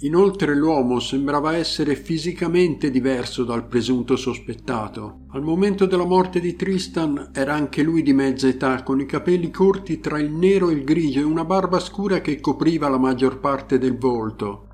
Inoltre 0.00 0.54
l'uomo 0.56 0.98
sembrava 0.98 1.56
essere 1.56 1.94
fisicamente 1.94 2.90
diverso 2.90 3.44
dal 3.44 3.66
presunto 3.66 4.16
sospettato. 4.16 5.20
Al 5.30 5.42
momento 5.42 5.86
della 5.86 6.04
morte 6.04 6.40
di 6.40 6.56
Tristan 6.56 7.30
era 7.32 7.54
anche 7.54 7.82
lui 7.82 8.02
di 8.02 8.12
mezza 8.12 8.48
età, 8.48 8.82
con 8.82 9.00
i 9.00 9.06
capelli 9.06 9.50
corti 9.50 10.00
tra 10.00 10.18
il 10.18 10.32
nero 10.32 10.68
e 10.68 10.74
il 10.74 10.84
grigio 10.84 11.20
e 11.20 11.24
una 11.24 11.44
barba 11.44 11.78
scura 11.78 12.20
che 12.20 12.40
copriva 12.40 12.88
la 12.88 12.98
maggior 12.98 13.38
parte 13.38 13.78
del 13.78 13.96
volto. 13.96 14.66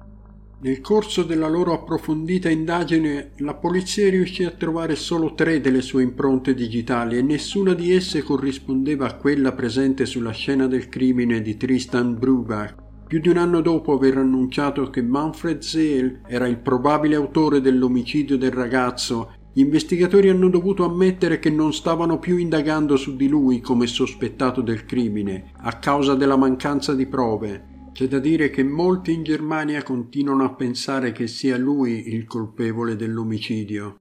Nel 0.62 0.80
corso 0.80 1.22
della 1.22 1.48
loro 1.48 1.72
approfondita 1.72 2.50
indagine 2.50 3.30
la 3.38 3.54
polizia 3.54 4.10
riuscì 4.10 4.44
a 4.44 4.50
trovare 4.50 4.94
solo 4.94 5.34
tre 5.34 5.60
delle 5.60 5.80
sue 5.80 6.02
impronte 6.02 6.54
digitali 6.54 7.16
e 7.16 7.22
nessuna 7.22 7.72
di 7.72 7.94
esse 7.94 8.22
corrispondeva 8.22 9.06
a 9.06 9.16
quella 9.16 9.52
presente 9.52 10.04
sulla 10.04 10.32
scena 10.32 10.66
del 10.66 10.88
crimine 10.88 11.40
di 11.40 11.56
Tristan 11.56 12.18
Brubach. 12.18 12.88
Più 13.11 13.18
di 13.18 13.28
un 13.28 13.38
anno 13.38 13.61
dopo 13.61 13.94
aver 13.94 14.18
annunciato 14.18 14.88
che 14.88 15.02
Manfred 15.02 15.62
Zeel 15.62 16.20
era 16.28 16.46
il 16.46 16.58
probabile 16.58 17.16
autore 17.16 17.61
dell'omicidio 17.61 18.38
del 18.38 18.52
ragazzo, 18.52 19.32
gli 19.52 19.62
investigatori 19.62 20.28
hanno 20.28 20.48
dovuto 20.48 20.84
ammettere 20.84 21.40
che 21.40 21.50
non 21.50 21.72
stavano 21.72 22.20
più 22.20 22.36
indagando 22.36 22.94
su 22.94 23.16
di 23.16 23.26
lui 23.26 23.61
come 23.61 23.88
sospettato 23.88 24.61
del 24.61 24.84
crimine, 24.84 25.50
a 25.56 25.80
causa 25.80 26.14
della 26.14 26.36
mancanza 26.36 26.94
di 26.94 27.08
prove. 27.08 27.88
C'è 27.92 28.06
da 28.06 28.20
dire 28.20 28.48
che 28.48 28.62
molti 28.62 29.12
in 29.12 29.24
Germania 29.24 29.82
continuano 29.82 30.44
a 30.44 30.54
pensare 30.54 31.11
che 31.11 31.26
sia 31.26 31.58
lui 31.58 32.14
il 32.14 32.26
colpevole 32.26 32.94
dell'omicidio. 32.94 33.96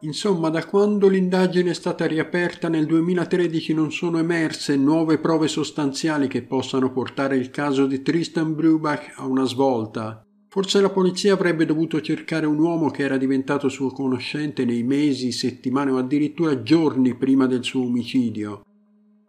Insomma, 0.00 0.50
da 0.50 0.64
quando 0.66 1.08
l'indagine 1.08 1.70
è 1.70 1.74
stata 1.74 2.04
riaperta 2.06 2.68
nel 2.68 2.84
2013 2.84 3.72
non 3.72 3.90
sono 3.90 4.18
emerse 4.18 4.76
nuove 4.76 5.18
prove 5.18 5.48
sostanziali 5.48 6.28
che 6.28 6.42
possano 6.42 6.92
portare 6.92 7.36
il 7.36 7.50
caso 7.50 7.86
di 7.86 8.02
Tristan 8.02 8.54
Brubach 8.54 9.14
a 9.16 9.26
una 9.26 9.44
svolta. 9.44 10.22
Forse 10.48 10.80
la 10.80 10.90
polizia 10.90 11.32
avrebbe 11.32 11.64
dovuto 11.64 12.00
cercare 12.00 12.46
un 12.46 12.58
uomo 12.58 12.90
che 12.90 13.02
era 13.02 13.16
diventato 13.16 13.68
suo 13.68 13.90
conoscente 13.90 14.64
nei 14.64 14.82
mesi, 14.82 15.32
settimane 15.32 15.90
o 15.90 15.98
addirittura 15.98 16.62
giorni 16.62 17.14
prima 17.14 17.46
del 17.46 17.64
suo 17.64 17.84
omicidio. 17.84 18.62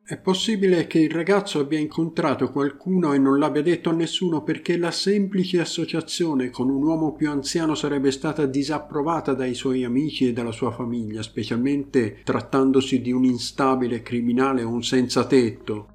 È 0.09 0.15
possibile 0.15 0.87
che 0.87 0.99
il 0.99 1.11
ragazzo 1.11 1.59
abbia 1.59 1.77
incontrato 1.77 2.49
qualcuno 2.49 3.11
e 3.11 3.17
non 3.17 3.37
l'abbia 3.39 3.61
detto 3.61 3.89
a 3.89 3.93
nessuno 3.93 4.41
perché 4.41 4.77
la 4.77 4.89
semplice 4.89 5.59
associazione 5.59 6.49
con 6.49 6.69
un 6.69 6.81
uomo 6.81 7.11
più 7.11 7.29
anziano 7.29 7.75
sarebbe 7.75 8.11
stata 8.11 8.45
disapprovata 8.45 9.33
dai 9.33 9.53
suoi 9.53 9.83
amici 9.83 10.29
e 10.29 10.31
dalla 10.31 10.53
sua 10.53 10.71
famiglia, 10.71 11.21
specialmente 11.21 12.19
trattandosi 12.23 13.01
di 13.01 13.11
un 13.11 13.25
instabile 13.25 14.01
criminale 14.01 14.63
o 14.63 14.69
un 14.69 14.81
senza 14.81 15.25
tetto. 15.25 15.87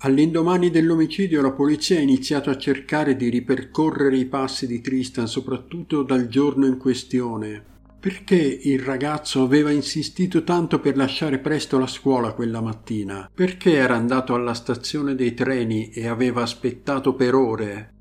All'indomani 0.00 0.68
dell'omicidio 0.68 1.40
la 1.40 1.52
polizia 1.52 1.96
ha 1.96 2.02
iniziato 2.02 2.50
a 2.50 2.58
cercare 2.58 3.16
di 3.16 3.30
ripercorrere 3.30 4.18
i 4.18 4.26
passi 4.26 4.66
di 4.66 4.82
Tristan, 4.82 5.26
soprattutto 5.26 6.02
dal 6.02 6.28
giorno 6.28 6.66
in 6.66 6.76
questione. 6.76 7.72
Perché 8.04 8.36
il 8.36 8.80
ragazzo 8.80 9.42
aveva 9.42 9.70
insistito 9.70 10.44
tanto 10.44 10.78
per 10.78 10.94
lasciare 10.94 11.38
presto 11.38 11.78
la 11.78 11.86
scuola 11.86 12.34
quella 12.34 12.60
mattina? 12.60 13.30
Perché 13.34 13.76
era 13.76 13.96
andato 13.96 14.34
alla 14.34 14.52
stazione 14.52 15.14
dei 15.14 15.32
treni 15.32 15.88
e 15.88 16.06
aveva 16.06 16.42
aspettato 16.42 17.14
per 17.14 17.34
ore? 17.34 17.94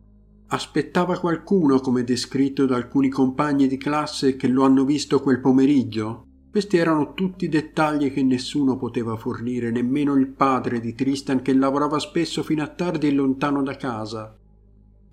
Aspettava 0.47 1.18
qualcuno, 1.18 1.80
come 1.80 2.04
descritto 2.04 2.66
da 2.66 2.76
alcuni 2.76 3.08
compagni 3.08 3.66
di 3.66 3.78
classe 3.78 4.36
che 4.36 4.49
lo 4.49 4.66
hanno 4.66 4.84
visto 4.84 5.22
quel 5.22 5.39
pomeriggio? 5.39 6.26
Questi 6.51 6.76
erano 6.76 7.14
tutti 7.14 7.47
dettagli 7.47 8.12
che 8.12 8.24
nessuno 8.24 8.76
poteva 8.76 9.16
fornire, 9.16 9.72
nemmeno 9.72 10.16
il 10.16 10.28
padre 10.28 10.82
di 10.82 10.93
Tristan 10.95 11.41
che 11.41 11.54
lavorava 11.54 11.97
spesso 11.99 12.43
fino 12.43 12.62
a 12.62 12.68
tardi 12.68 13.08
e 13.08 13.12
lontano 13.14 13.64
da 13.64 13.78
casa. 13.78 14.38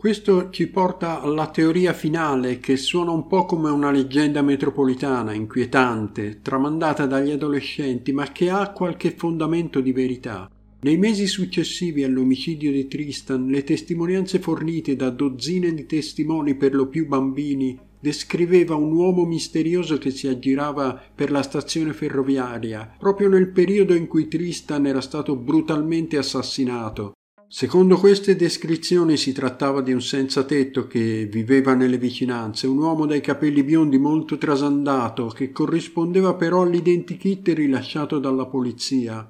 Questo 0.01 0.49
ci 0.49 0.69
porta 0.69 1.21
alla 1.21 1.51
teoria 1.51 1.93
finale 1.93 2.59
che 2.59 2.79
suona 2.79 3.11
un 3.11 3.27
po' 3.27 3.45
come 3.45 3.69
una 3.69 3.91
leggenda 3.91 4.41
metropolitana, 4.41 5.35
inquietante, 5.35 6.39
tramandata 6.41 7.05
dagli 7.05 7.31
adolescenti, 7.31 8.11
ma 8.11 8.33
che 8.33 8.49
ha 8.49 8.71
qualche 8.71 9.11
fondamento 9.11 9.83
di 9.83 9.93
verità. 9.93 10.51
Nei 10.81 10.97
mesi 10.97 11.27
successivi 11.27 12.03
all'omicidio 12.03 12.73
di 12.73 12.89
Tristan, 12.89 13.49
le 13.49 13.63
testimonianze 13.63 14.39
fornite 14.39 14.97
da 14.97 15.11
dozzine 15.11 15.75
di 15.75 15.85
testimoni 15.85 16.55
per 16.55 16.75
lo 16.75 16.87
più 16.87 17.07
bambini 17.07 17.79
descriveva 18.01 18.75
un 18.77 18.93
uomo 18.93 19.27
misterioso 19.27 19.99
che 19.99 20.09
si 20.09 20.27
aggirava 20.29 20.99
per 21.15 21.31
la 21.31 21.43
stazione 21.43 21.93
ferroviaria 21.93 22.95
proprio 22.99 23.29
nel 23.29 23.51
periodo 23.51 23.93
in 23.93 24.07
cui 24.07 24.27
Tristan 24.27 24.87
era 24.87 25.03
stato 25.03 25.37
brutalmente 25.37 26.17
assassinato 26.17 27.13
Secondo 27.53 27.97
queste 27.97 28.37
descrizioni 28.37 29.17
si 29.17 29.33
trattava 29.33 29.81
di 29.81 29.93
un 29.93 30.01
senza 30.01 30.45
tetto 30.45 30.87
che 30.87 31.27
viveva 31.29 31.75
nelle 31.75 31.99
vicinanze, 31.99 32.69
un 32.69 32.79
uomo 32.79 33.07
dai 33.07 33.21
capelli 33.21 33.65
biondi 33.65 33.99
molto 33.99 34.39
trasandato 34.39 35.27
che 35.27 35.51
corrispondeva 35.51 36.35
però 36.35 36.63
all'identikit 36.63 37.49
rilasciato 37.49 38.21
dalla 38.21 38.47
polizia. 38.47 39.29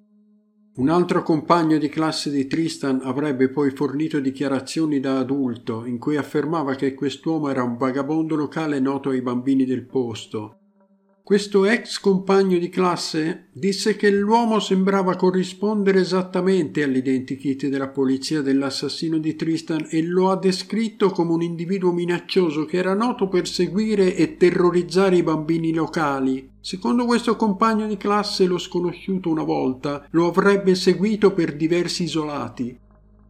Un 0.74 0.88
altro 0.90 1.22
compagno 1.22 1.78
di 1.78 1.88
classe 1.88 2.30
di 2.30 2.46
Tristan 2.46 3.00
avrebbe 3.02 3.48
poi 3.48 3.70
fornito 3.70 4.20
dichiarazioni 4.20 5.00
da 5.00 5.18
adulto 5.18 5.86
in 5.86 5.96
cui 5.96 6.18
affermava 6.18 6.74
che 6.74 6.92
quest'uomo 6.92 7.48
era 7.48 7.62
un 7.62 7.78
vagabondo 7.78 8.36
locale 8.36 8.80
noto 8.80 9.08
ai 9.08 9.22
bambini 9.22 9.64
del 9.64 9.86
posto 9.86 10.59
questo 11.30 11.64
ex 11.64 12.00
compagno 12.00 12.58
di 12.58 12.68
classe 12.68 13.50
disse 13.52 13.94
che 13.94 14.10
l'uomo 14.10 14.58
sembrava 14.58 15.14
corrispondere 15.14 16.00
esattamente 16.00 16.82
all'identikit 16.82 17.68
della 17.68 17.86
polizia 17.86 18.40
dell'assassino 18.40 19.16
di 19.16 19.36
Tristan 19.36 19.86
e 19.90 20.02
lo 20.02 20.32
ha 20.32 20.36
descritto 20.36 21.10
come 21.10 21.30
un 21.34 21.42
individuo 21.42 21.92
minaccioso 21.92 22.64
che 22.64 22.78
era 22.78 22.94
noto 22.94 23.28
per 23.28 23.46
seguire 23.46 24.16
e 24.16 24.36
terrorizzare 24.36 25.18
i 25.18 25.22
bambini 25.22 25.72
locali. 25.72 26.50
Secondo 26.58 27.04
questo 27.04 27.36
compagno 27.36 27.86
di 27.86 27.96
classe 27.96 28.46
lo 28.46 28.58
sconosciuto 28.58 29.30
una 29.30 29.44
volta 29.44 30.04
lo 30.10 30.26
avrebbe 30.26 30.74
seguito 30.74 31.32
per 31.32 31.54
diversi 31.54 32.02
isolati. 32.02 32.76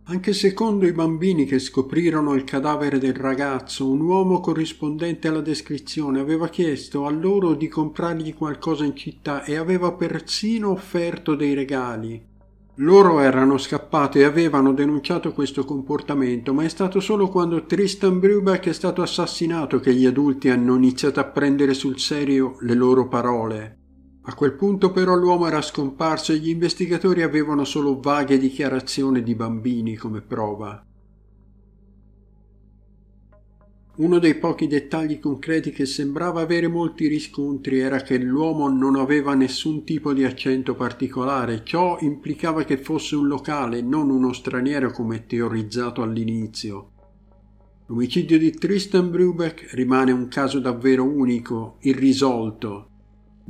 Anche 0.05 0.33
secondo 0.33 0.87
i 0.87 0.93
bambini 0.93 1.45
che 1.45 1.59
scoprirono 1.59 2.35
il 2.35 2.43
cadavere 2.43 2.99
del 2.99 3.15
ragazzo, 3.15 3.89
un 3.89 4.01
uomo 4.01 4.41
corrispondente 4.41 5.29
alla 5.29 5.41
descrizione 5.41 6.19
aveva 6.19 6.49
chiesto 6.49 7.07
a 7.07 7.11
loro 7.11 7.55
di 7.55 7.69
comprargli 7.69 8.35
qualcosa 8.35 8.85
in 8.85 8.97
città 8.97 9.45
e 9.45 9.57
aveva 9.57 9.93
persino 9.93 10.71
offerto 10.71 11.37
dei 11.37 11.55
regali. 11.55 12.29
Loro 12.77 13.21
erano 13.21 13.59
scappati 13.59 14.21
e 14.21 14.25
avevano 14.25 14.73
denunciato 14.73 15.33
questo 15.33 15.65
comportamento, 15.65 16.55
ma 16.55 16.65
è 16.65 16.69
stato 16.69 16.99
solo 16.99 17.29
quando 17.29 17.67
Tristan 17.67 18.19
Brubach 18.19 18.67
è 18.67 18.73
stato 18.73 19.03
assassinato 19.03 19.81
che 19.81 19.95
gli 19.95 20.07
adulti 20.07 20.49
hanno 20.49 20.77
iniziato 20.77 21.21
a 21.21 21.25
prendere 21.25 21.75
sul 21.75 21.99
serio 21.99 22.57
le 22.61 22.75
loro 22.75 23.07
parole. 23.07 23.80
A 24.23 24.35
quel 24.35 24.53
punto 24.53 24.93
però 24.93 25.15
l'uomo 25.15 25.47
era 25.47 25.63
scomparso 25.63 26.33
e 26.33 26.37
gli 26.37 26.51
investigatori 26.51 27.23
avevano 27.23 27.65
solo 27.65 27.99
vaghe 28.01 28.37
dichiarazioni 28.37 29.23
di 29.23 29.35
bambini 29.35 29.97
come 29.97 30.21
prova. 30.21 30.85
Uno 33.97 34.19
dei 34.19 34.37
pochi 34.37 34.67
dettagli 34.67 35.19
concreti 35.19 35.73
che 35.73 35.85
sembrava 35.85 36.41
avere 36.41 36.69
molti 36.69 37.07
riscontri 37.07 37.81
era 37.81 38.01
che 38.01 38.19
l'uomo 38.19 38.69
non 38.69 38.97
aveva 38.97 39.35
nessun 39.35 39.85
tipo 39.85 40.13
di 40.13 40.25
accento 40.25 40.75
particolare, 40.75 41.63
ciò 41.65 41.99
implicava 42.01 42.65
che 42.65 42.79
fosse 42.79 43.17
un 43.17 43.27
locale, 43.27 43.83
non 43.83 44.11
uno 44.11 44.33
straniero 44.33 44.91
come 44.91 45.27
teorizzato 45.27 46.03
all'inizio. 46.03 46.93
L'omicidio 47.87 48.39
di 48.39 48.53
Tristan 48.53 49.11
Brubeck 49.11 49.75
rimane 49.75 50.13
un 50.13 50.29
caso 50.29 50.61
davvero 50.61 51.05
unico, 51.05 51.77
irrisolto, 51.81 52.90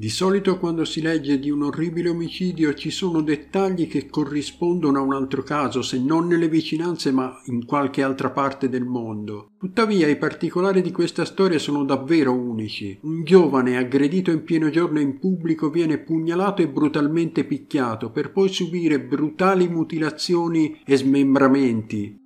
di 0.01 0.09
solito 0.09 0.59
quando 0.59 0.87
si 0.87 1.03
legge 1.03 1.39
di 1.39 1.51
un 1.51 1.63
orribile 1.63 2.09
omicidio 2.09 2.73
ci 2.73 2.89
sono 2.89 3.21
dettagli 3.21 3.87
che 3.87 4.09
corrispondono 4.09 4.99
a 4.99 5.03
un 5.03 5.13
altro 5.13 5.43
caso, 5.43 5.83
se 5.83 6.01
non 6.01 6.27
nelle 6.27 6.49
vicinanze 6.49 7.13
ma 7.13 7.39
in 7.49 7.67
qualche 7.67 8.03
altra 8.03 8.31
parte 8.31 8.71
del 8.71 8.87
mondo. 8.87 9.51
Tuttavia 9.59 10.09
i 10.09 10.17
particolari 10.17 10.81
di 10.81 10.91
questa 10.91 11.27
storia 11.27 11.59
sono 11.59 11.85
davvero 11.85 12.33
unici. 12.33 12.99
Un 13.03 13.25
giovane 13.25 13.77
aggredito 13.77 14.31
in 14.31 14.43
pieno 14.43 14.71
giorno 14.71 15.01
in 15.01 15.19
pubblico 15.19 15.69
viene 15.69 15.99
pugnalato 15.99 16.63
e 16.63 16.69
brutalmente 16.71 17.45
picchiato 17.45 18.11
per 18.11 18.33
poi 18.33 18.49
subire 18.49 19.03
brutali 19.03 19.69
mutilazioni 19.69 20.81
e 20.83 20.97
smembramenti. 20.97 22.19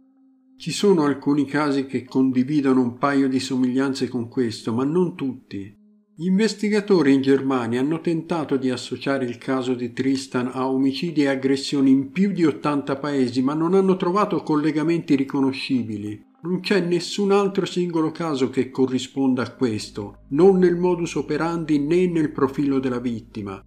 Ci 0.57 0.70
sono 0.70 1.03
alcuni 1.03 1.45
casi 1.45 1.87
che 1.87 2.05
condividono 2.05 2.81
un 2.81 2.99
paio 2.99 3.29
di 3.29 3.41
somiglianze 3.41 4.07
con 4.07 4.29
questo, 4.29 4.72
ma 4.72 4.85
non 4.85 5.16
tutti. 5.16 5.83
Gli 6.17 6.27
investigatori 6.27 7.12
in 7.12 7.23
Germania 7.23 7.81
hanno 7.81 8.01
tentato 8.01 8.57
di 8.57 8.71
associare 8.71 9.25
il 9.25 9.37
caso 9.37 9.75
di 9.75 9.93
Tristan 9.93 10.49
a 10.53 10.69
omicidi 10.69 11.23
e 11.23 11.27
aggressioni 11.27 11.91
in 11.91 12.12
più 12.12 12.31
di 12.31 12.45
80 12.45 12.99
paesi, 12.99 13.43
ma 13.43 13.53
non 13.53 13.75
hanno 13.75 13.97
trovato 13.97 14.41
collegamenti 14.45 15.17
riconoscibili. 15.17 16.25
Non 16.43 16.61
c'è 16.61 16.79
nessun 16.83 17.33
altro 17.33 17.67
singolo 17.67 18.12
caso 18.12 18.49
che 18.49 18.71
corrisponda 18.71 19.43
a 19.43 19.55
questo, 19.55 20.19
non 20.29 20.59
nel 20.59 20.77
modus 20.77 21.17
operandi 21.17 21.81
né 21.81 22.07
nel 22.07 22.31
profilo 22.31 22.79
della 22.79 23.01
vittima. 23.01 23.61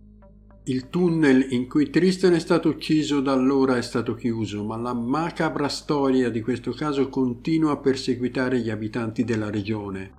Il 0.68 0.88
tunnel 0.88 1.52
in 1.52 1.68
cui 1.68 1.89
Tristan 1.89 2.32
è 2.32 2.39
stato 2.39 2.70
ucciso 2.70 3.20
da 3.20 3.34
allora 3.34 3.76
è 3.76 3.82
stato 3.82 4.16
chiuso, 4.16 4.64
ma 4.64 4.78
la 4.78 4.93
macabra 4.93 5.68
storia 5.68 6.30
di 6.30 6.39
questo 6.39 6.72
caso 6.72 7.10
continua 7.10 7.74
a 7.74 7.78
perseguitare 7.78 8.62
gli 8.62 8.70
abitanti 8.70 9.26
della 9.26 9.50
regione. 9.50 10.16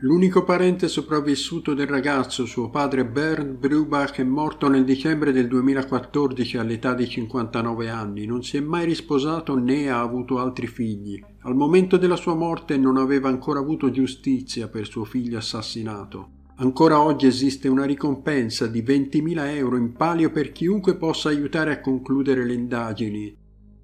L'unico 0.00 0.44
parente 0.44 0.88
sopravvissuto 0.88 1.72
del 1.72 1.86
ragazzo, 1.86 2.44
suo 2.44 2.68
padre 2.68 3.06
Bernd 3.06 3.56
Brubach, 3.56 4.16
è 4.16 4.24
morto 4.24 4.68
nel 4.68 4.84
dicembre 4.84 5.32
del 5.32 5.48
2014 5.48 6.58
all'età 6.58 6.92
di 6.92 7.08
59 7.08 7.88
anni. 7.88 8.26
Non 8.26 8.44
si 8.44 8.58
è 8.58 8.60
mai 8.60 8.84
risposato 8.84 9.58
né 9.58 9.88
ha 9.88 10.00
avuto 10.00 10.38
altri 10.38 10.66
figli. 10.66 11.18
Al 11.44 11.54
momento 11.54 11.96
della 11.96 12.16
sua 12.16 12.34
morte 12.34 12.76
non 12.76 12.98
aveva 12.98 13.30
ancora 13.30 13.58
avuto 13.60 13.90
giustizia 13.90 14.68
per 14.68 14.86
suo 14.86 15.04
figlio 15.04 15.38
assassinato. 15.38 16.28
Ancora 16.56 17.00
oggi 17.00 17.26
esiste 17.26 17.66
una 17.66 17.86
ricompensa 17.86 18.66
di 18.66 18.82
20.000 18.82 19.54
euro 19.56 19.78
in 19.78 19.94
palio 19.94 20.30
per 20.30 20.52
chiunque 20.52 20.96
possa 20.96 21.30
aiutare 21.30 21.72
a 21.72 21.80
concludere 21.80 22.44
le 22.44 22.52
indagini. 22.52 23.34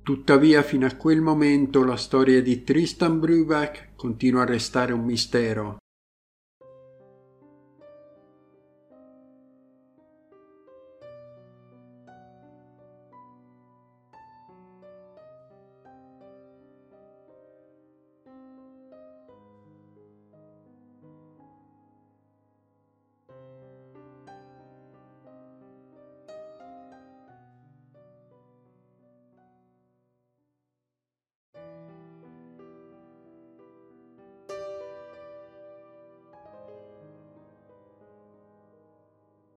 Tuttavia, 0.02 0.62
fino 0.62 0.84
a 0.84 0.94
quel 0.94 1.22
momento, 1.22 1.82
la 1.84 1.96
storia 1.96 2.42
di 2.42 2.64
Tristan 2.64 3.18
Brubach 3.18 3.94
continua 3.96 4.42
a 4.42 4.46
restare 4.46 4.92
un 4.92 5.04
mistero. 5.04 5.78